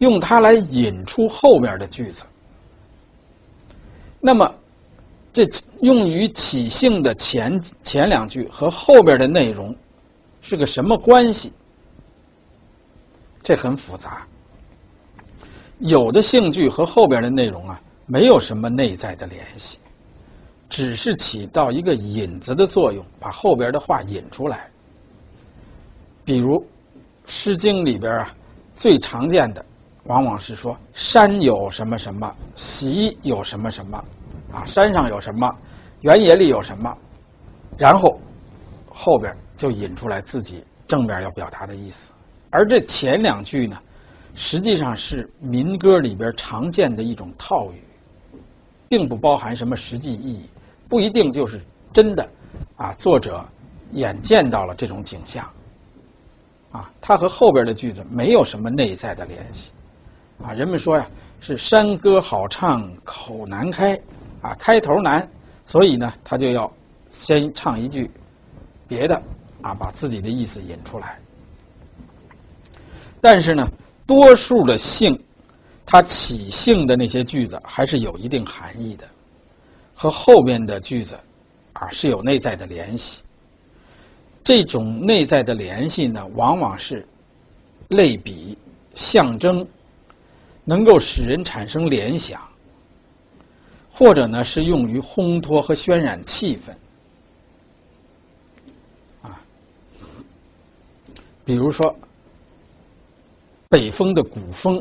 [0.00, 2.24] 用它来引出后面的句子。
[4.20, 4.54] 那么。
[5.36, 5.46] 这
[5.82, 9.76] 用于起兴的前前两句和后边的内容
[10.40, 11.52] 是个什么关系？
[13.42, 14.26] 这很复杂。
[15.78, 19.78] 有的兴句和后边的内容啊，没有什么内在的联系，
[20.70, 24.70] 只是起到一个引子的作用，把后边的话引出来。
[26.24, 26.58] 比如
[27.26, 28.34] 《诗经》里边啊，
[28.74, 29.62] 最常见的
[30.04, 34.02] 往往是说山有什么什么，席有什么什么。
[34.52, 35.50] 啊，山上有什么，
[36.00, 36.96] 原野里有什么，
[37.76, 38.20] 然后
[38.88, 42.12] 后边就引出来自己正面要表达的意思。
[42.50, 43.76] 而这前两句呢，
[44.34, 47.82] 实际上是民歌里边常见的一种套语，
[48.88, 50.48] 并不包含什么实际意义，
[50.88, 51.60] 不一定就是
[51.92, 52.26] 真的
[52.76, 52.94] 啊。
[52.94, 53.44] 作者
[53.92, 55.44] 眼见到了这种景象，
[56.70, 59.72] 啊，它和后边的句子没有什么内在的联系，
[60.42, 61.06] 啊，人们说呀
[61.40, 63.98] 是山歌好唱口难开，
[64.42, 65.28] 啊，开头难，
[65.64, 66.72] 所以呢他就要
[67.10, 68.10] 先唱一句
[68.88, 69.20] 别的，
[69.62, 71.18] 啊，把自己的意思引出来。
[73.20, 73.68] 但是呢，
[74.06, 75.18] 多数的姓，
[75.84, 79.04] 它起姓的那些句子还是有一定含义的，
[79.94, 81.18] 和后面的句子
[81.72, 83.24] 啊是有内在的联系。
[84.44, 87.04] 这种内在的联系呢，往往是
[87.88, 88.56] 类比、
[88.94, 89.66] 象征，
[90.64, 92.40] 能够使人产生联想，
[93.96, 96.72] 或者呢是用于烘托和渲染气氛。
[99.26, 99.40] 啊，
[101.44, 101.96] 比如说。
[103.68, 104.80] 北风的古风，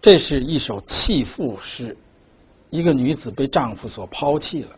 [0.00, 1.94] 这是一首弃妇诗。
[2.70, 4.70] 一个女子被丈夫所抛弃了，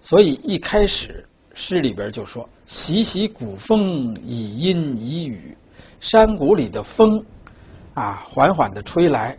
[0.00, 5.54] 所以一开始诗里边就说：“习习古风，以阴以雨。”
[6.00, 7.22] 山谷里的风
[7.92, 9.38] 啊，缓缓的吹来，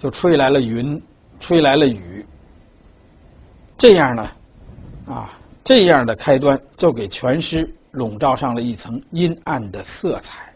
[0.00, 1.00] 就吹来了云，
[1.38, 2.24] 吹来了雨。
[3.76, 4.30] 这样呢，
[5.06, 10.46] 啊，这样的开端就给全诗笼罩上了一层阴暗的色彩。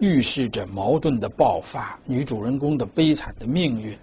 [0.00, 3.96] 预示着矛盾的爆发，女主人公的悲惨的命运，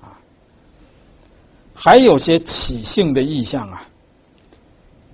[0.00, 0.16] 啊，
[1.74, 3.86] 还有些起兴的意象啊，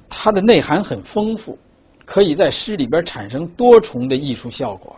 [0.09, 1.59] 它的内涵很丰富，
[2.05, 4.95] 可以在诗里边产生多重的艺术效果，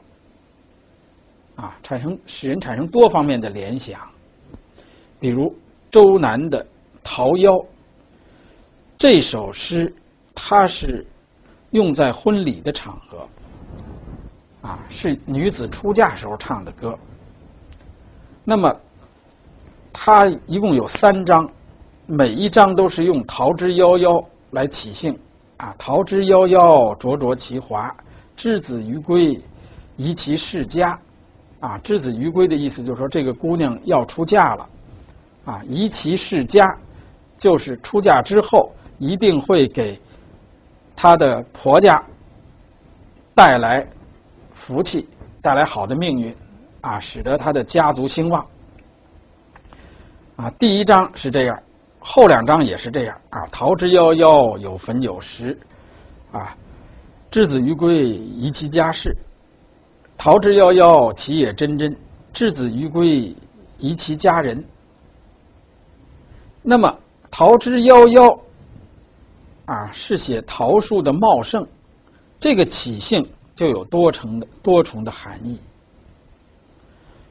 [1.56, 4.00] 啊，产生使人产生多方面的联想，
[5.18, 5.54] 比如
[5.90, 6.62] 周南的
[7.02, 7.50] 《桃夭》
[8.98, 9.94] 这首诗，
[10.34, 11.06] 它是
[11.70, 13.26] 用在婚礼的场合。
[14.60, 16.98] 啊，是女子出嫁时候唱的歌。
[18.44, 18.74] 那么，
[19.92, 21.48] 它一共有三章，
[22.04, 25.18] 每一章都是用“桃之夭夭”来起兴。
[25.56, 27.94] 啊，“桃之夭夭，灼灼其华。
[28.36, 29.40] 之子于归，
[29.96, 30.98] 宜其室家。”
[31.60, 34.68] 啊，“之子于归”的意思就是说，这个姑娘要出嫁了。
[35.44, 36.76] 啊，“宜其室家”，
[37.38, 40.00] 就是出嫁之后一定会给
[40.94, 42.02] 她的婆家
[43.34, 43.86] 带来。
[44.58, 45.08] 福气
[45.40, 46.34] 带来好的命运，
[46.80, 48.44] 啊，使得他的家族兴旺。
[50.34, 51.62] 啊，第一章是这样，
[52.00, 53.16] 后两章也是这样。
[53.30, 55.56] 啊，桃之夭夭，有坟有石。
[56.32, 56.56] 啊，
[57.30, 59.16] 之子于归，宜其家室。
[60.18, 61.96] 桃之夭夭，其叶蓁蓁。
[62.32, 63.34] 之子于归，
[63.78, 64.64] 宜其家人。
[66.62, 66.98] 那么，
[67.30, 68.38] 桃之夭夭，
[69.64, 71.66] 啊，是写桃树的茂盛，
[72.38, 73.26] 这个起兴。
[73.54, 75.58] 就有多重的多重的含义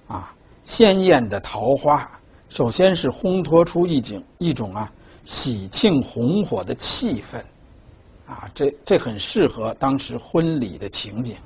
[0.07, 0.33] 啊！
[0.63, 2.09] 鲜艳的桃花，
[2.49, 4.91] 首先是烘托出一景一种啊
[5.23, 7.37] 喜庆红火的气氛
[8.25, 11.37] 啊，这这很适合当时婚礼的情景。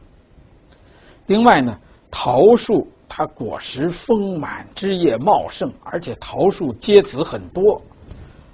[1.29, 1.77] 另外呢，
[2.11, 7.81] 桃树它果实丰满，枝叶茂盛，而且桃树结子很多。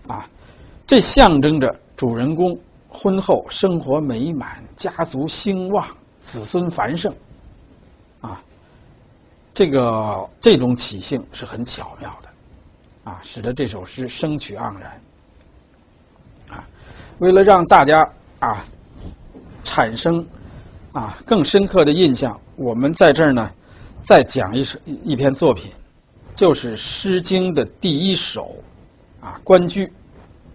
[0.08, 0.30] 啊，
[0.86, 2.56] 这象征着主人公
[2.88, 5.88] 婚后生活美满，家族兴旺。
[6.28, 7.14] 子孙繁盛，
[8.20, 8.42] 啊，
[9.54, 15.02] 这个这种起兴是很巧妙的，啊，使得这首诗声曲盎然，
[16.50, 16.68] 啊，
[17.20, 18.02] 为了让大家
[18.40, 18.66] 啊
[19.64, 20.28] 产生
[20.94, 23.52] 啊更深刻的印象，我们在这儿呢
[24.04, 25.72] 再讲一首一篇作品，
[26.34, 28.56] 就是《诗经》的第一首
[29.20, 29.86] 啊《关雎》，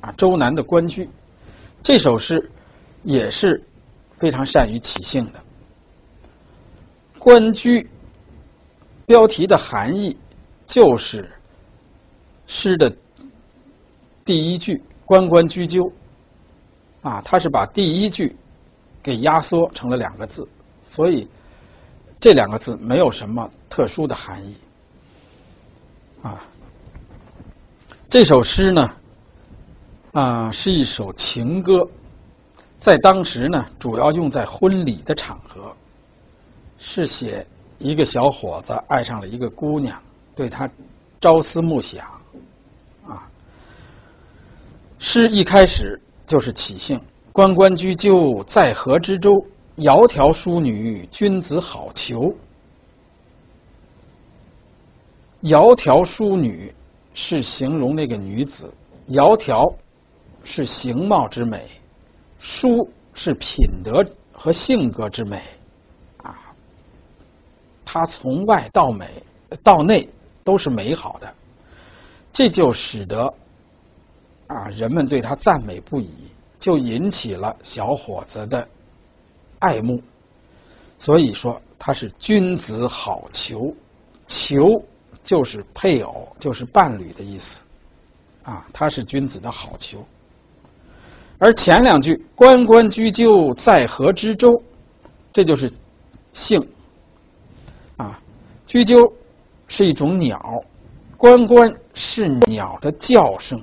[0.01, 1.05] 啊周南的《关雎》，
[1.83, 2.51] 这首诗
[3.03, 3.63] 也是
[4.17, 5.41] 非常善于起兴的。
[7.19, 7.87] 关雎
[9.05, 10.17] 标题的含义
[10.65, 11.31] 就是
[12.47, 12.91] 诗的
[14.25, 15.93] 第一句“关关雎鸠”，
[17.03, 18.35] 啊，它是把第一句
[19.03, 20.49] 给压缩成了两个字，
[20.83, 21.29] 所以
[22.21, 24.57] 这两个字没有什么特殊的含义。
[26.23, 26.39] 啊，
[28.11, 28.91] 这首诗呢，
[30.13, 31.89] 啊，是一首情歌，
[32.81, 35.75] 在当时呢，主要用在婚礼的场合。
[36.83, 37.47] 是写
[37.79, 40.01] 一个小伙子爱上了一个姑娘，
[40.35, 40.67] 对她
[41.21, 42.07] 朝思暮想，
[43.07, 43.29] 啊。
[44.99, 46.99] 诗一开始就是起兴
[47.33, 49.31] ：“关关雎鸠，在河之洲。
[49.81, 52.35] 窈窕淑女，君子好逑。”
[55.43, 56.75] 窈窕淑女
[57.15, 58.71] 是形容那个女子，
[59.09, 59.75] 窈窕
[60.45, 61.67] 是形貌之美，
[62.39, 64.05] 淑是品德
[64.35, 65.43] 和性格之美。
[67.87, 69.23] 他从外到美
[69.65, 70.09] 到内
[70.45, 71.35] 都是美好的，
[72.33, 73.35] 这就使得
[74.47, 76.11] 啊人们对他赞美不已，
[76.59, 78.69] 就引起了小伙子的
[79.61, 80.03] 爱慕。
[80.99, 83.73] 所以说他是君子好逑，
[84.27, 84.83] 逑
[85.25, 87.63] 就是配偶，就是伴侣的意思
[88.43, 89.99] 啊，他是君子的好逑。
[91.39, 94.63] 而前两句“关关雎鸠，在河之洲”，
[95.33, 95.73] 这就是
[96.35, 96.69] 姓
[97.97, 98.21] 啊。
[98.67, 99.11] 雎鸠
[99.67, 100.63] 是一种鸟，
[101.17, 103.59] 关关是鸟的叫声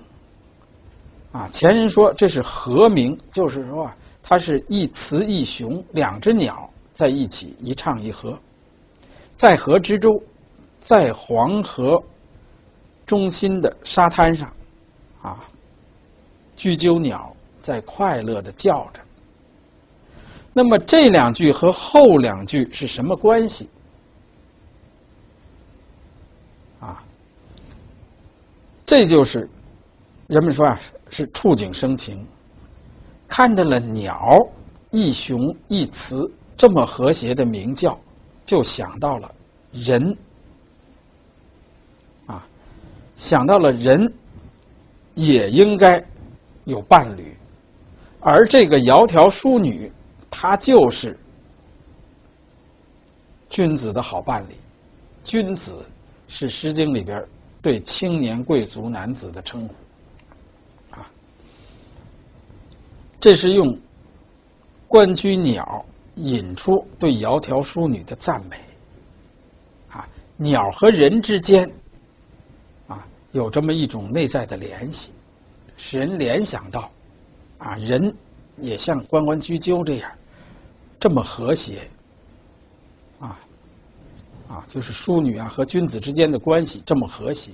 [1.31, 1.47] 啊。
[1.51, 3.91] 前人说这是和鸣，就是说，
[4.29, 8.37] 它是一雌一雄两只鸟在一起一唱一和。
[9.37, 10.21] 在河之洲，
[10.81, 12.03] 在黄河
[13.05, 14.51] 中心的沙滩上
[15.21, 15.39] 啊，
[16.57, 17.33] 雎鸠鸟。
[17.59, 19.01] 在快乐的叫着。
[20.53, 23.69] 那么这两句和后两句是什么关系？
[26.79, 27.03] 啊，
[28.85, 29.49] 这就是
[30.27, 32.25] 人们说啊，是触景生情，
[33.27, 34.47] 看到了鸟
[34.89, 37.99] 一雄一雌这么和谐的鸣叫，
[38.45, 39.31] 就想到了
[39.71, 40.17] 人
[42.25, 42.47] 啊，
[43.15, 44.11] 想到了人
[45.13, 46.03] 也应该
[46.65, 47.35] 有伴侣。
[48.19, 49.91] 而这个窈窕淑女，
[50.31, 51.17] 她就是
[53.49, 54.55] 君子的好伴侣。
[55.23, 55.85] 君子
[56.27, 57.23] 是《诗经》里边
[57.61, 59.75] 对青年贵族男子的称呼，
[60.95, 61.09] 啊，
[63.19, 63.77] 这是用
[64.87, 68.59] 关雎鸟引出对窈窕淑女的赞美。
[69.89, 70.07] 啊，
[70.37, 71.71] 鸟和人之间，
[72.87, 75.11] 啊，有这么一种内在的联系，
[75.75, 76.91] 使人联想到。
[77.59, 78.15] 啊，人
[78.57, 80.11] 也像关关雎鸠这样
[80.99, 81.89] 这么和谐
[83.19, 83.39] 啊
[84.47, 87.51] 啊，就是淑女啊和君子之间的关系这么和谐。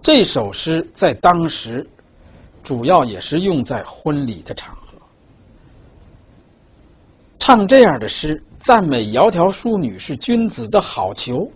[0.00, 1.84] 这首诗在当时
[2.62, 4.98] 主要也是用在婚礼的场合，
[7.38, 11.50] 唱这样的诗，赞美窈窕淑女是君子的好逑，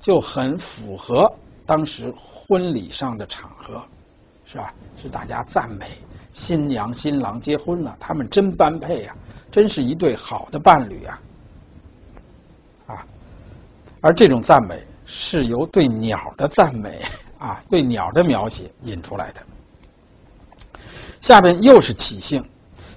[0.00, 1.32] 就很符合
[1.66, 3.82] 当时婚礼上的场合。
[4.46, 4.72] 是吧？
[4.94, 5.98] 是大家赞美
[6.34, 9.16] 新娘新郎结婚了，他们真般配呀，
[9.50, 11.20] 真是一对好的伴侣啊！
[12.88, 13.06] 啊，
[14.02, 17.02] 而这种赞美是由对鸟的赞美
[17.38, 19.40] 啊，对鸟的描写引出来的。
[21.24, 22.44] 下边又是起兴，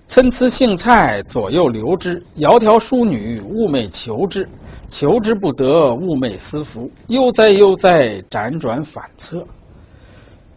[0.05, 4.45] 参差荇菜，左右流之；窈窕淑女，寤寐求之。
[4.89, 6.91] 求之不得，寤寐思服。
[7.07, 9.47] 悠哉悠哉，辗转反侧。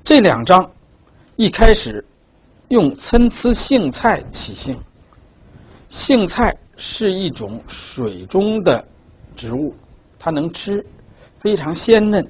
[0.03, 0.69] 这两章。
[1.37, 2.05] 一开始
[2.71, 4.77] 用参差荇菜起兴，
[5.89, 8.85] 荇菜是一种水中的
[9.37, 9.73] 植物，
[10.19, 10.85] 它能吃，
[11.39, 12.27] 非常鲜嫩，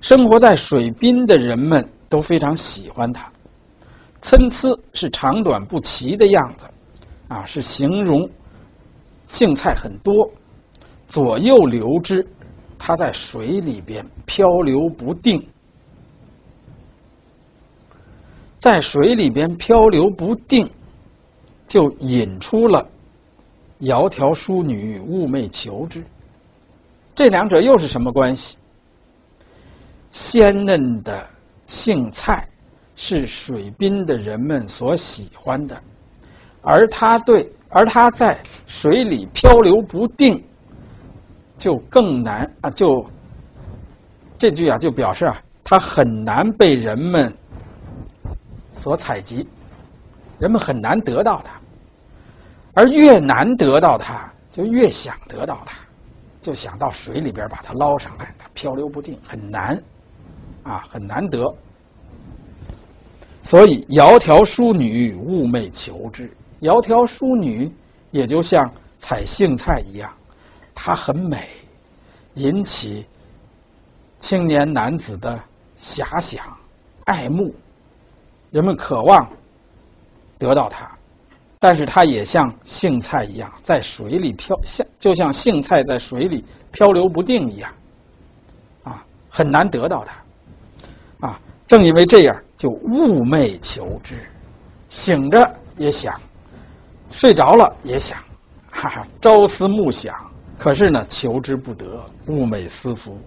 [0.00, 3.30] 生活在水滨的人们都非常喜欢它。
[4.26, 6.66] 参差是长短不齐的样子，
[7.28, 8.28] 啊，是形容
[9.28, 10.28] 荇菜很多，
[11.06, 12.26] 左右流之，
[12.76, 15.46] 它在水里边漂流不定。
[18.58, 20.68] 在水里边漂流不定，
[21.68, 22.84] 就引出了
[23.78, 26.04] “窈窕淑女，寤寐求之”。
[27.14, 28.56] 这两者又是什么关系？
[30.10, 31.28] 鲜嫩的
[31.64, 32.48] 荇菜
[32.96, 35.78] 是水滨的人们所喜欢的，
[36.62, 40.42] 而它对，而它在水里漂流不定，
[41.58, 42.70] 就更难啊！
[42.70, 43.06] 就
[44.38, 47.32] 这句啊，就表示啊，它很难被人们。
[48.72, 49.46] 所采集，
[50.38, 51.58] 人们很难得到它，
[52.74, 55.78] 而越难得到它，就越想得到它，
[56.42, 58.34] 就想到水里边把它捞上来。
[58.38, 59.82] 它漂流不定，很难，
[60.62, 61.54] 啊，很难得。
[63.46, 66.28] 所以，窈窕淑女，寤寐求之。
[66.60, 67.72] 窈窕淑女，
[68.10, 70.12] 也就像采荇菜一样，
[70.74, 71.48] 她很美，
[72.34, 73.06] 引起
[74.18, 75.40] 青年男子的
[75.78, 76.44] 遐想、
[77.04, 77.54] 爱慕。
[78.50, 79.30] 人们渴望
[80.40, 80.90] 得到它，
[81.60, 87.72] 但是它也像荇菜一样，在水里漂，像就像荇菜在水里漂流不定一样，
[88.82, 94.14] 啊，很难得到它，啊，正因为这样，就寤寐求之，
[94.88, 96.14] 醒着也想，
[97.10, 98.18] 睡着了也想，
[98.70, 100.14] 哈哈，朝思暮想，
[100.58, 103.18] 可是呢，求之不得，寤寐思服。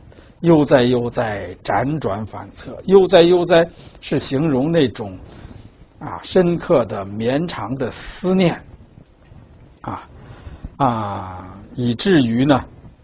[0.41, 2.81] 悠哉悠哉，辗转反侧。
[2.85, 3.67] 悠哉悠哉
[3.99, 5.19] 是形容那种
[5.99, 8.57] 啊深刻的绵长的思念
[9.81, 10.07] 啊
[10.77, 12.57] 啊以至于呢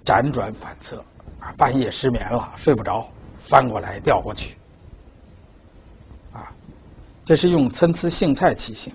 [0.05, 1.03] 辗转反侧
[1.41, 3.05] 啊，半夜失眠了，睡不着，
[3.39, 4.55] 翻过来调过去，
[7.25, 8.93] 这是用参差荇菜起兴。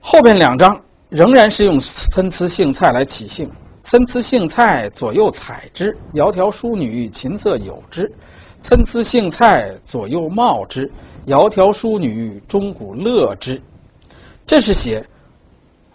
[0.00, 3.50] 后边两章仍然是用参差荇菜来起兴，
[3.82, 8.04] 参差荇菜左右采之，窈窕淑女，琴瑟友之；
[8.62, 10.90] 参差荇菜左右芼之，
[11.26, 13.60] 窈窕淑女，钟鼓乐之。
[14.46, 15.04] 这是写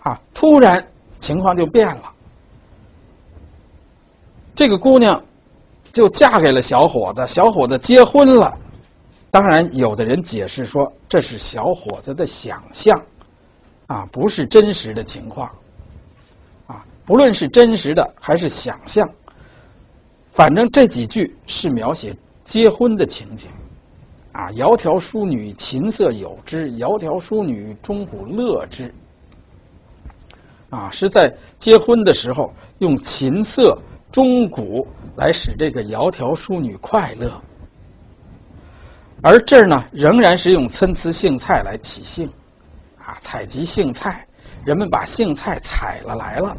[0.04, 0.86] 啊，突然
[1.20, 2.04] 情况就变了，
[4.54, 5.24] 这个姑娘
[5.92, 8.54] 就嫁给了小伙子，小伙子结婚了。
[9.36, 13.04] 当然，有的人解释说这是小伙子的想象。
[13.88, 15.52] 啊，不是真实的情况，
[16.68, 19.08] 啊，不论是真实的还是想象，
[20.32, 22.16] 反正这几句是描写
[22.46, 23.50] 结婚的情景，
[24.32, 28.92] 啊，窈窕淑女，琴瑟友之；窈窕淑女，钟鼓乐之。
[30.70, 33.78] 啊，是在结婚的时候用琴瑟、
[34.14, 37.30] 钟鼓来使这个窈窕淑女快乐，
[39.28, 42.32] 而这儿呢，仍然是用参差荇菜来起兴。
[43.00, 44.24] 啊，采集荇菜，
[44.64, 46.58] 人们把荇菜采了来了。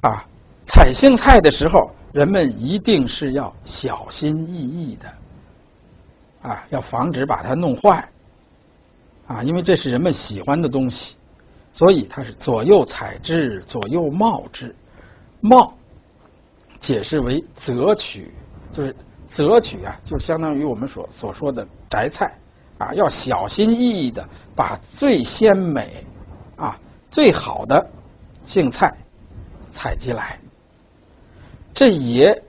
[0.00, 0.26] 啊，
[0.66, 5.08] 采荇菜的时候，人们一定是要小心翼翼的，
[6.42, 8.08] 啊，要防止把它弄坏。
[9.28, 11.16] 啊，因为这是人们喜欢的东西，
[11.72, 14.74] 所以它是左右采之，左右芼之。
[15.40, 15.72] 芼
[16.80, 18.34] 解释为择取，
[18.72, 18.94] 就是
[19.26, 22.32] 择取啊，就相当于我们所所说的摘菜。
[22.76, 26.04] 啊，要小心翼翼的把最鲜美、
[26.56, 26.76] 啊
[27.08, 27.88] 最好的
[28.44, 28.92] 荇菜
[29.72, 30.36] 采集来，
[31.72, 32.42] 这也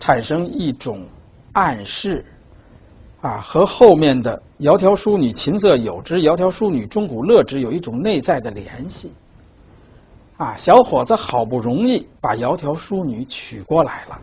[0.00, 1.06] 产生一种
[1.52, 2.26] 暗示，
[3.20, 9.14] 啊，和后面的“窈窕淑女，琴瑟友之；窈窕淑女，钟鼓乐之”有一种内在的联系。
[10.38, 14.18] 啊，小伙子好不容易把窈窕淑女娶过来了，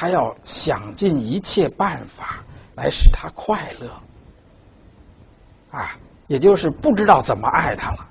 [0.00, 2.38] 他要想尽一切办法
[2.76, 3.90] 来使他快乐。
[5.72, 5.90] 啊，
[6.28, 8.08] 也就是不知道怎么爱他了。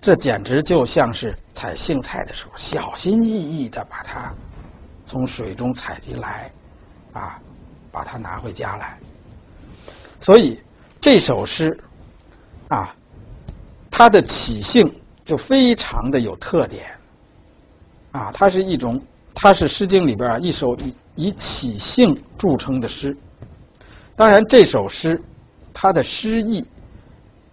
[0.00, 4.32] 这简直就像是采荇菜的时候，小心翼翼的把它
[5.04, 6.48] 从水中采集来，
[7.12, 7.40] 啊，
[7.90, 8.96] 把它拿回家来。
[10.20, 10.62] 所以
[11.00, 11.76] 这首诗，
[12.68, 12.94] 啊，
[13.90, 16.96] 它的起兴就非常的有特点。
[18.12, 19.02] 啊，它是一种，
[19.40, 23.16] 它是《诗经》里边啊一首以以起兴著称的诗。
[24.16, 25.22] 当然，这首诗。
[25.72, 26.66] 它的诗意，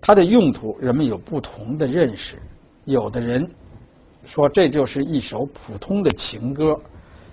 [0.01, 2.41] 它的用途，人们有不同的认识。
[2.85, 3.47] 有的人
[4.25, 6.75] 说这就是一首普通的情歌，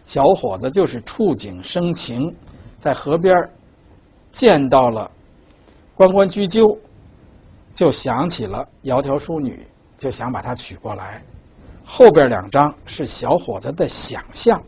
[0.04, 2.36] 小伙子就是触景生情，
[2.78, 3.34] 在河边
[4.32, 5.10] 见到了
[5.94, 6.78] 关关雎鸠，
[7.74, 11.22] 就想起了窈窕淑女，就想把她娶过来。
[11.94, 14.58] 后边两章是小伙子的想象，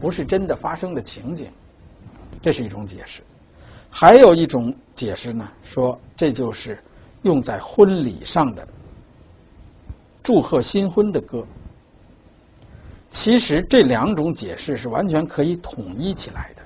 [0.00, 1.50] 不是真的发生的情景，
[2.40, 3.20] 这是一种解释。
[3.90, 6.80] 还有一种解释呢，说这就是
[7.22, 8.64] 用在婚礼上的
[10.22, 11.44] 祝贺新婚的歌。
[13.10, 16.62] 其实这两种解释是完全可以统一起来的。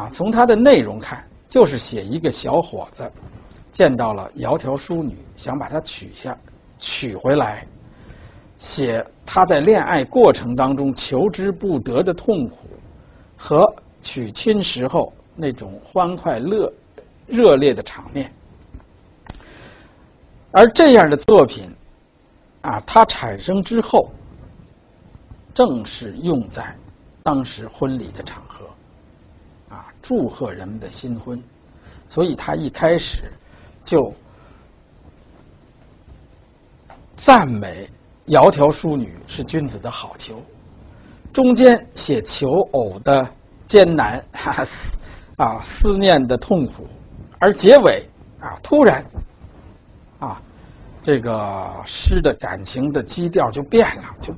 [0.00, 3.10] 啊，从它的内容看，就是写一个小伙子
[3.72, 6.36] 见到了窈窕淑女，想把她娶下、
[6.78, 7.66] 娶回来，
[8.60, 12.56] 写他在恋爱过程当中求之不得的痛苦
[13.36, 15.12] 和娶亲时候。
[15.36, 16.70] 那种欢快乐、
[17.26, 18.30] 热烈的场面，
[20.50, 21.70] 而这样的作品
[22.60, 24.10] 啊，它产生之后，
[25.54, 26.76] 正是用在
[27.22, 28.66] 当时婚礼的场合，
[29.74, 31.42] 啊，祝贺人们的新婚，
[32.06, 33.32] 所以他一开始
[33.82, 34.12] 就
[37.16, 37.88] 赞美
[38.30, 40.36] 窈窕淑女是君子的好逑，
[41.32, 43.28] 中间写求偶的
[43.66, 44.64] 艰难，哈哈。
[45.36, 46.86] 啊，思念的痛苦，
[47.38, 48.06] 而结尾
[48.40, 49.02] 啊，突然
[50.18, 50.38] 啊，
[51.02, 54.34] 这个诗的感情的基调就变了，就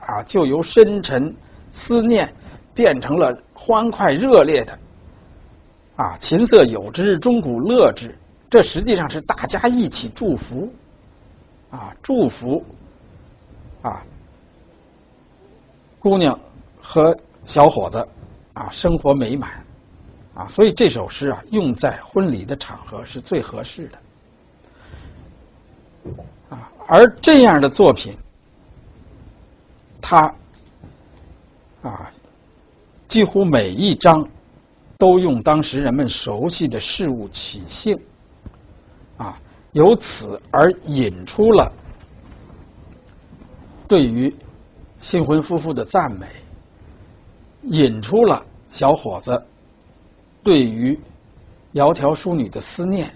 [0.00, 1.36] 啊，就由深沉
[1.70, 2.32] 思念
[2.72, 4.78] 变成了欢快热烈的
[5.96, 8.16] 啊，琴瑟友之，钟鼓乐之。
[8.48, 10.72] 这实际上是大家一起祝福
[11.68, 12.64] 啊，祝福
[13.82, 14.04] 啊，
[15.98, 16.38] 姑娘
[16.80, 18.06] 和小伙子
[18.54, 19.64] 啊，生活美满。
[20.34, 23.98] 啊，所以这首诗啊，用在婚礼的场合是最合适的。
[26.50, 28.16] 啊，而这样的作品，
[30.00, 30.32] 它
[31.82, 32.08] 啊，
[33.08, 34.24] 几乎每一章
[34.96, 37.98] 都用当时人们熟悉的事物起兴，
[39.16, 39.36] 啊，
[39.72, 41.72] 由此而引出了
[43.88, 44.32] 对于
[45.00, 46.26] 新婚夫妇的赞美，
[47.62, 49.42] 引出了小伙子
[50.44, 50.98] 对于
[51.72, 53.10] 窈窕淑女的思念，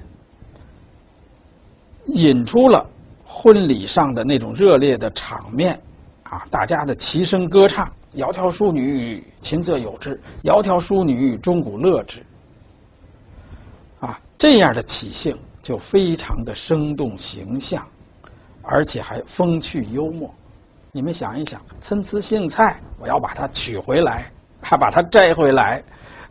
[2.06, 2.88] 引出了
[3.24, 5.78] 婚礼上的那种热烈的场面
[6.24, 12.24] 啊，大家的齐声歌唱：“窈窕淑女，琴瑟友之；窈窕淑女，钟鼓乐之。”
[14.00, 17.86] 啊，这样的起兴就非常的生动形象，
[18.62, 20.32] 而且还风趣幽默。
[20.94, 24.30] 你们想一想，参差荇菜，我要把它取回来，
[24.60, 25.82] 还把它摘回来，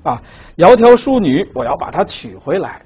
[0.04, 0.22] 啊，
[0.58, 2.80] 窈窕淑女，我要把它取回来，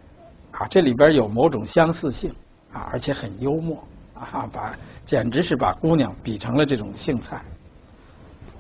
[0.51, 2.33] 啊，这里边有某种相似性，
[2.71, 4.73] 啊，而且很幽默，啊，把
[5.05, 7.43] 简直是把姑娘比成了这种荇菜，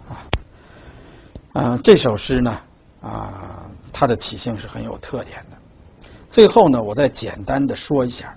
[0.09, 0.11] 啊，
[1.53, 2.59] 嗯，这首诗呢，
[2.99, 5.57] 啊，它的起兴是很有特点的。
[6.29, 8.35] 最后呢，我再简单的说一下，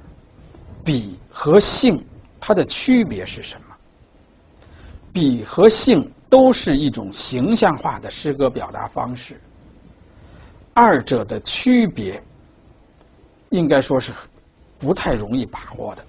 [0.84, 2.06] 比和性
[2.38, 3.67] 它的区别是什么？
[5.18, 9.40] 比和性都是一种形象化的诗歌表达方式，
[10.72, 12.22] 二者的区别
[13.48, 14.12] 应该说是
[14.78, 16.04] 不太容易把握的。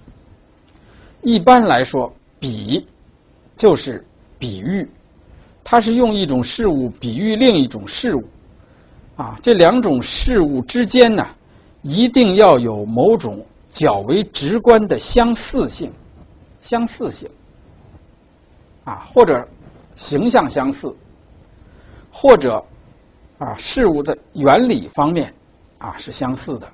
[1.22, 2.86] 一般来说，比
[3.56, 4.06] 就是
[4.38, 4.88] 比喻，
[5.64, 8.22] 它是用一种事物比喻另一种事物，
[9.16, 11.26] 啊，这两种事物之间呢。
[11.82, 15.90] 一定要有某种较为直观的相似性，
[16.60, 17.28] 相似性
[18.84, 19.46] 啊，或者
[19.94, 20.94] 形象相似，
[22.10, 22.64] 或者
[23.38, 25.32] 啊事物的原理方面
[25.78, 26.68] 啊是相似的，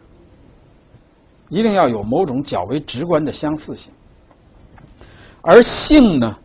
[1.48, 3.92] 一定要有某种较为直观的相似性。
[5.42, 6.36] 而性呢，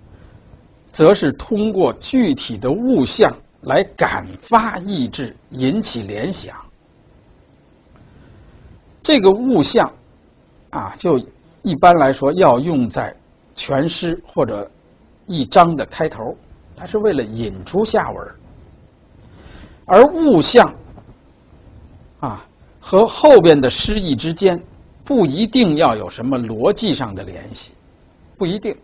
[0.91, 6.55] 则是通过具体的物象来感发意志，引起联想。
[9.01, 9.91] 这个物象
[10.69, 11.19] 啊，就
[11.63, 13.15] 一般来说要用在
[13.55, 14.69] 全诗或者
[15.25, 16.35] 一章的开头，
[16.75, 18.31] 它是为了引出下文
[19.85, 20.73] 而物象
[22.19, 22.45] 啊
[22.79, 24.61] 和后边的诗意之间
[25.03, 27.71] 不一定要有什么逻辑上的联系，
[28.37, 28.77] 不一定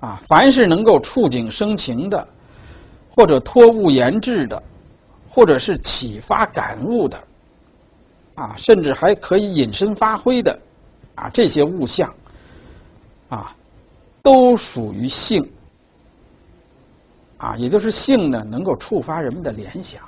[0.00, 0.20] 啊。
[0.28, 2.28] 凡是能够触景生情的，
[3.10, 4.62] 或者托物言志的，
[5.28, 7.18] 或者是启发感悟的。
[8.36, 10.58] 啊，甚至还可以引申发挥的，
[11.14, 12.14] 啊，这些物象，
[13.30, 13.55] 啊，
[14.26, 15.48] 都属于性，
[17.38, 20.02] 啊，也就是性呢，能够触发人们的联想，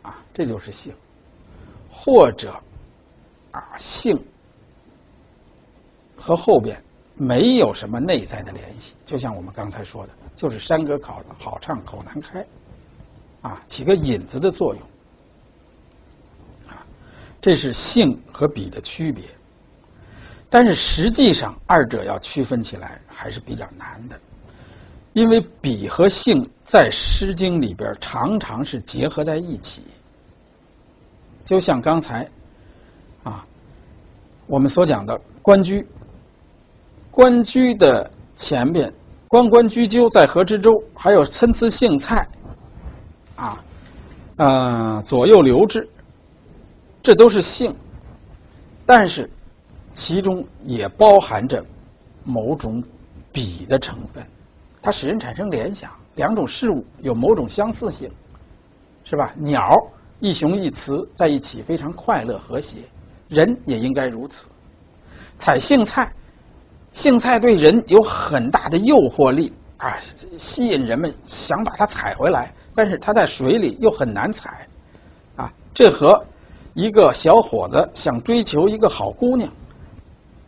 [0.00, 0.94] 啊，这就是性，
[1.90, 2.58] 或者，
[3.50, 4.18] 啊，性
[6.16, 6.82] 和后边
[7.16, 12.46] 没有什么内在的联系，就像我们刚才说的，就是山歌考好唱口难开，
[13.42, 14.82] 啊，起个引子的作用。
[16.70, 16.80] 啊
[17.42, 19.24] 这是性和比的区别，
[20.54, 24.16] 但是实际上二者要区分起来还是比较难的，
[25.12, 29.82] 因为比和性在《诗经》里边常常是结合在一起。
[31.44, 32.30] 就像刚才
[33.24, 33.44] 啊，
[34.46, 35.84] 我们所讲的“关雎
[37.10, 38.94] ”，“关雎”的前边
[39.26, 42.28] “关关雎鸠，在河之洲”，还有“参差荇菜”，
[43.34, 43.64] 啊，
[44.36, 45.88] 呃，左右流之。
[47.02, 47.74] 这都是性，
[48.86, 49.28] 但是
[49.94, 51.64] 其中也包含着
[52.24, 52.82] 某种
[53.32, 54.26] 比的成分，
[54.82, 55.90] 它使人产生联想。
[56.16, 58.10] 两种事物有某种相似性，
[59.04, 59.32] 是吧？
[59.36, 59.70] 鸟
[60.20, 62.78] 一雄一雌在一起非常快乐和谐，
[63.28, 64.46] 人也应该如此。
[65.38, 66.12] 采荇菜，
[66.92, 69.96] 荇菜对人有很大的诱惑力啊，
[70.36, 74.66] 吸引人们想把它采回来，但是它在水里又很难采
[75.36, 76.24] 啊，这和。
[76.74, 79.48] 一个小伙子想追求一个好姑娘，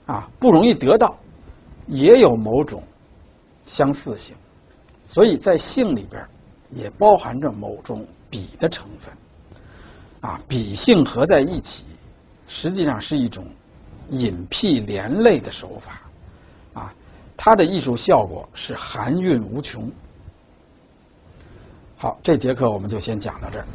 [0.06, 1.16] 啊，不容易得到，
[1.86, 2.82] 也有某种
[3.64, 4.34] 相似性，
[5.04, 6.24] 所以在性里边
[6.70, 9.12] 也包含着某种比的成分，
[10.20, 11.84] 啊，比性合在一起，
[12.46, 13.44] 实际上是一种
[14.10, 16.94] 隐僻连累的手法，啊，
[17.36, 19.90] 它的艺术效果是含韵无穷。
[21.96, 23.66] 好，这节课我们就先讲到这儿。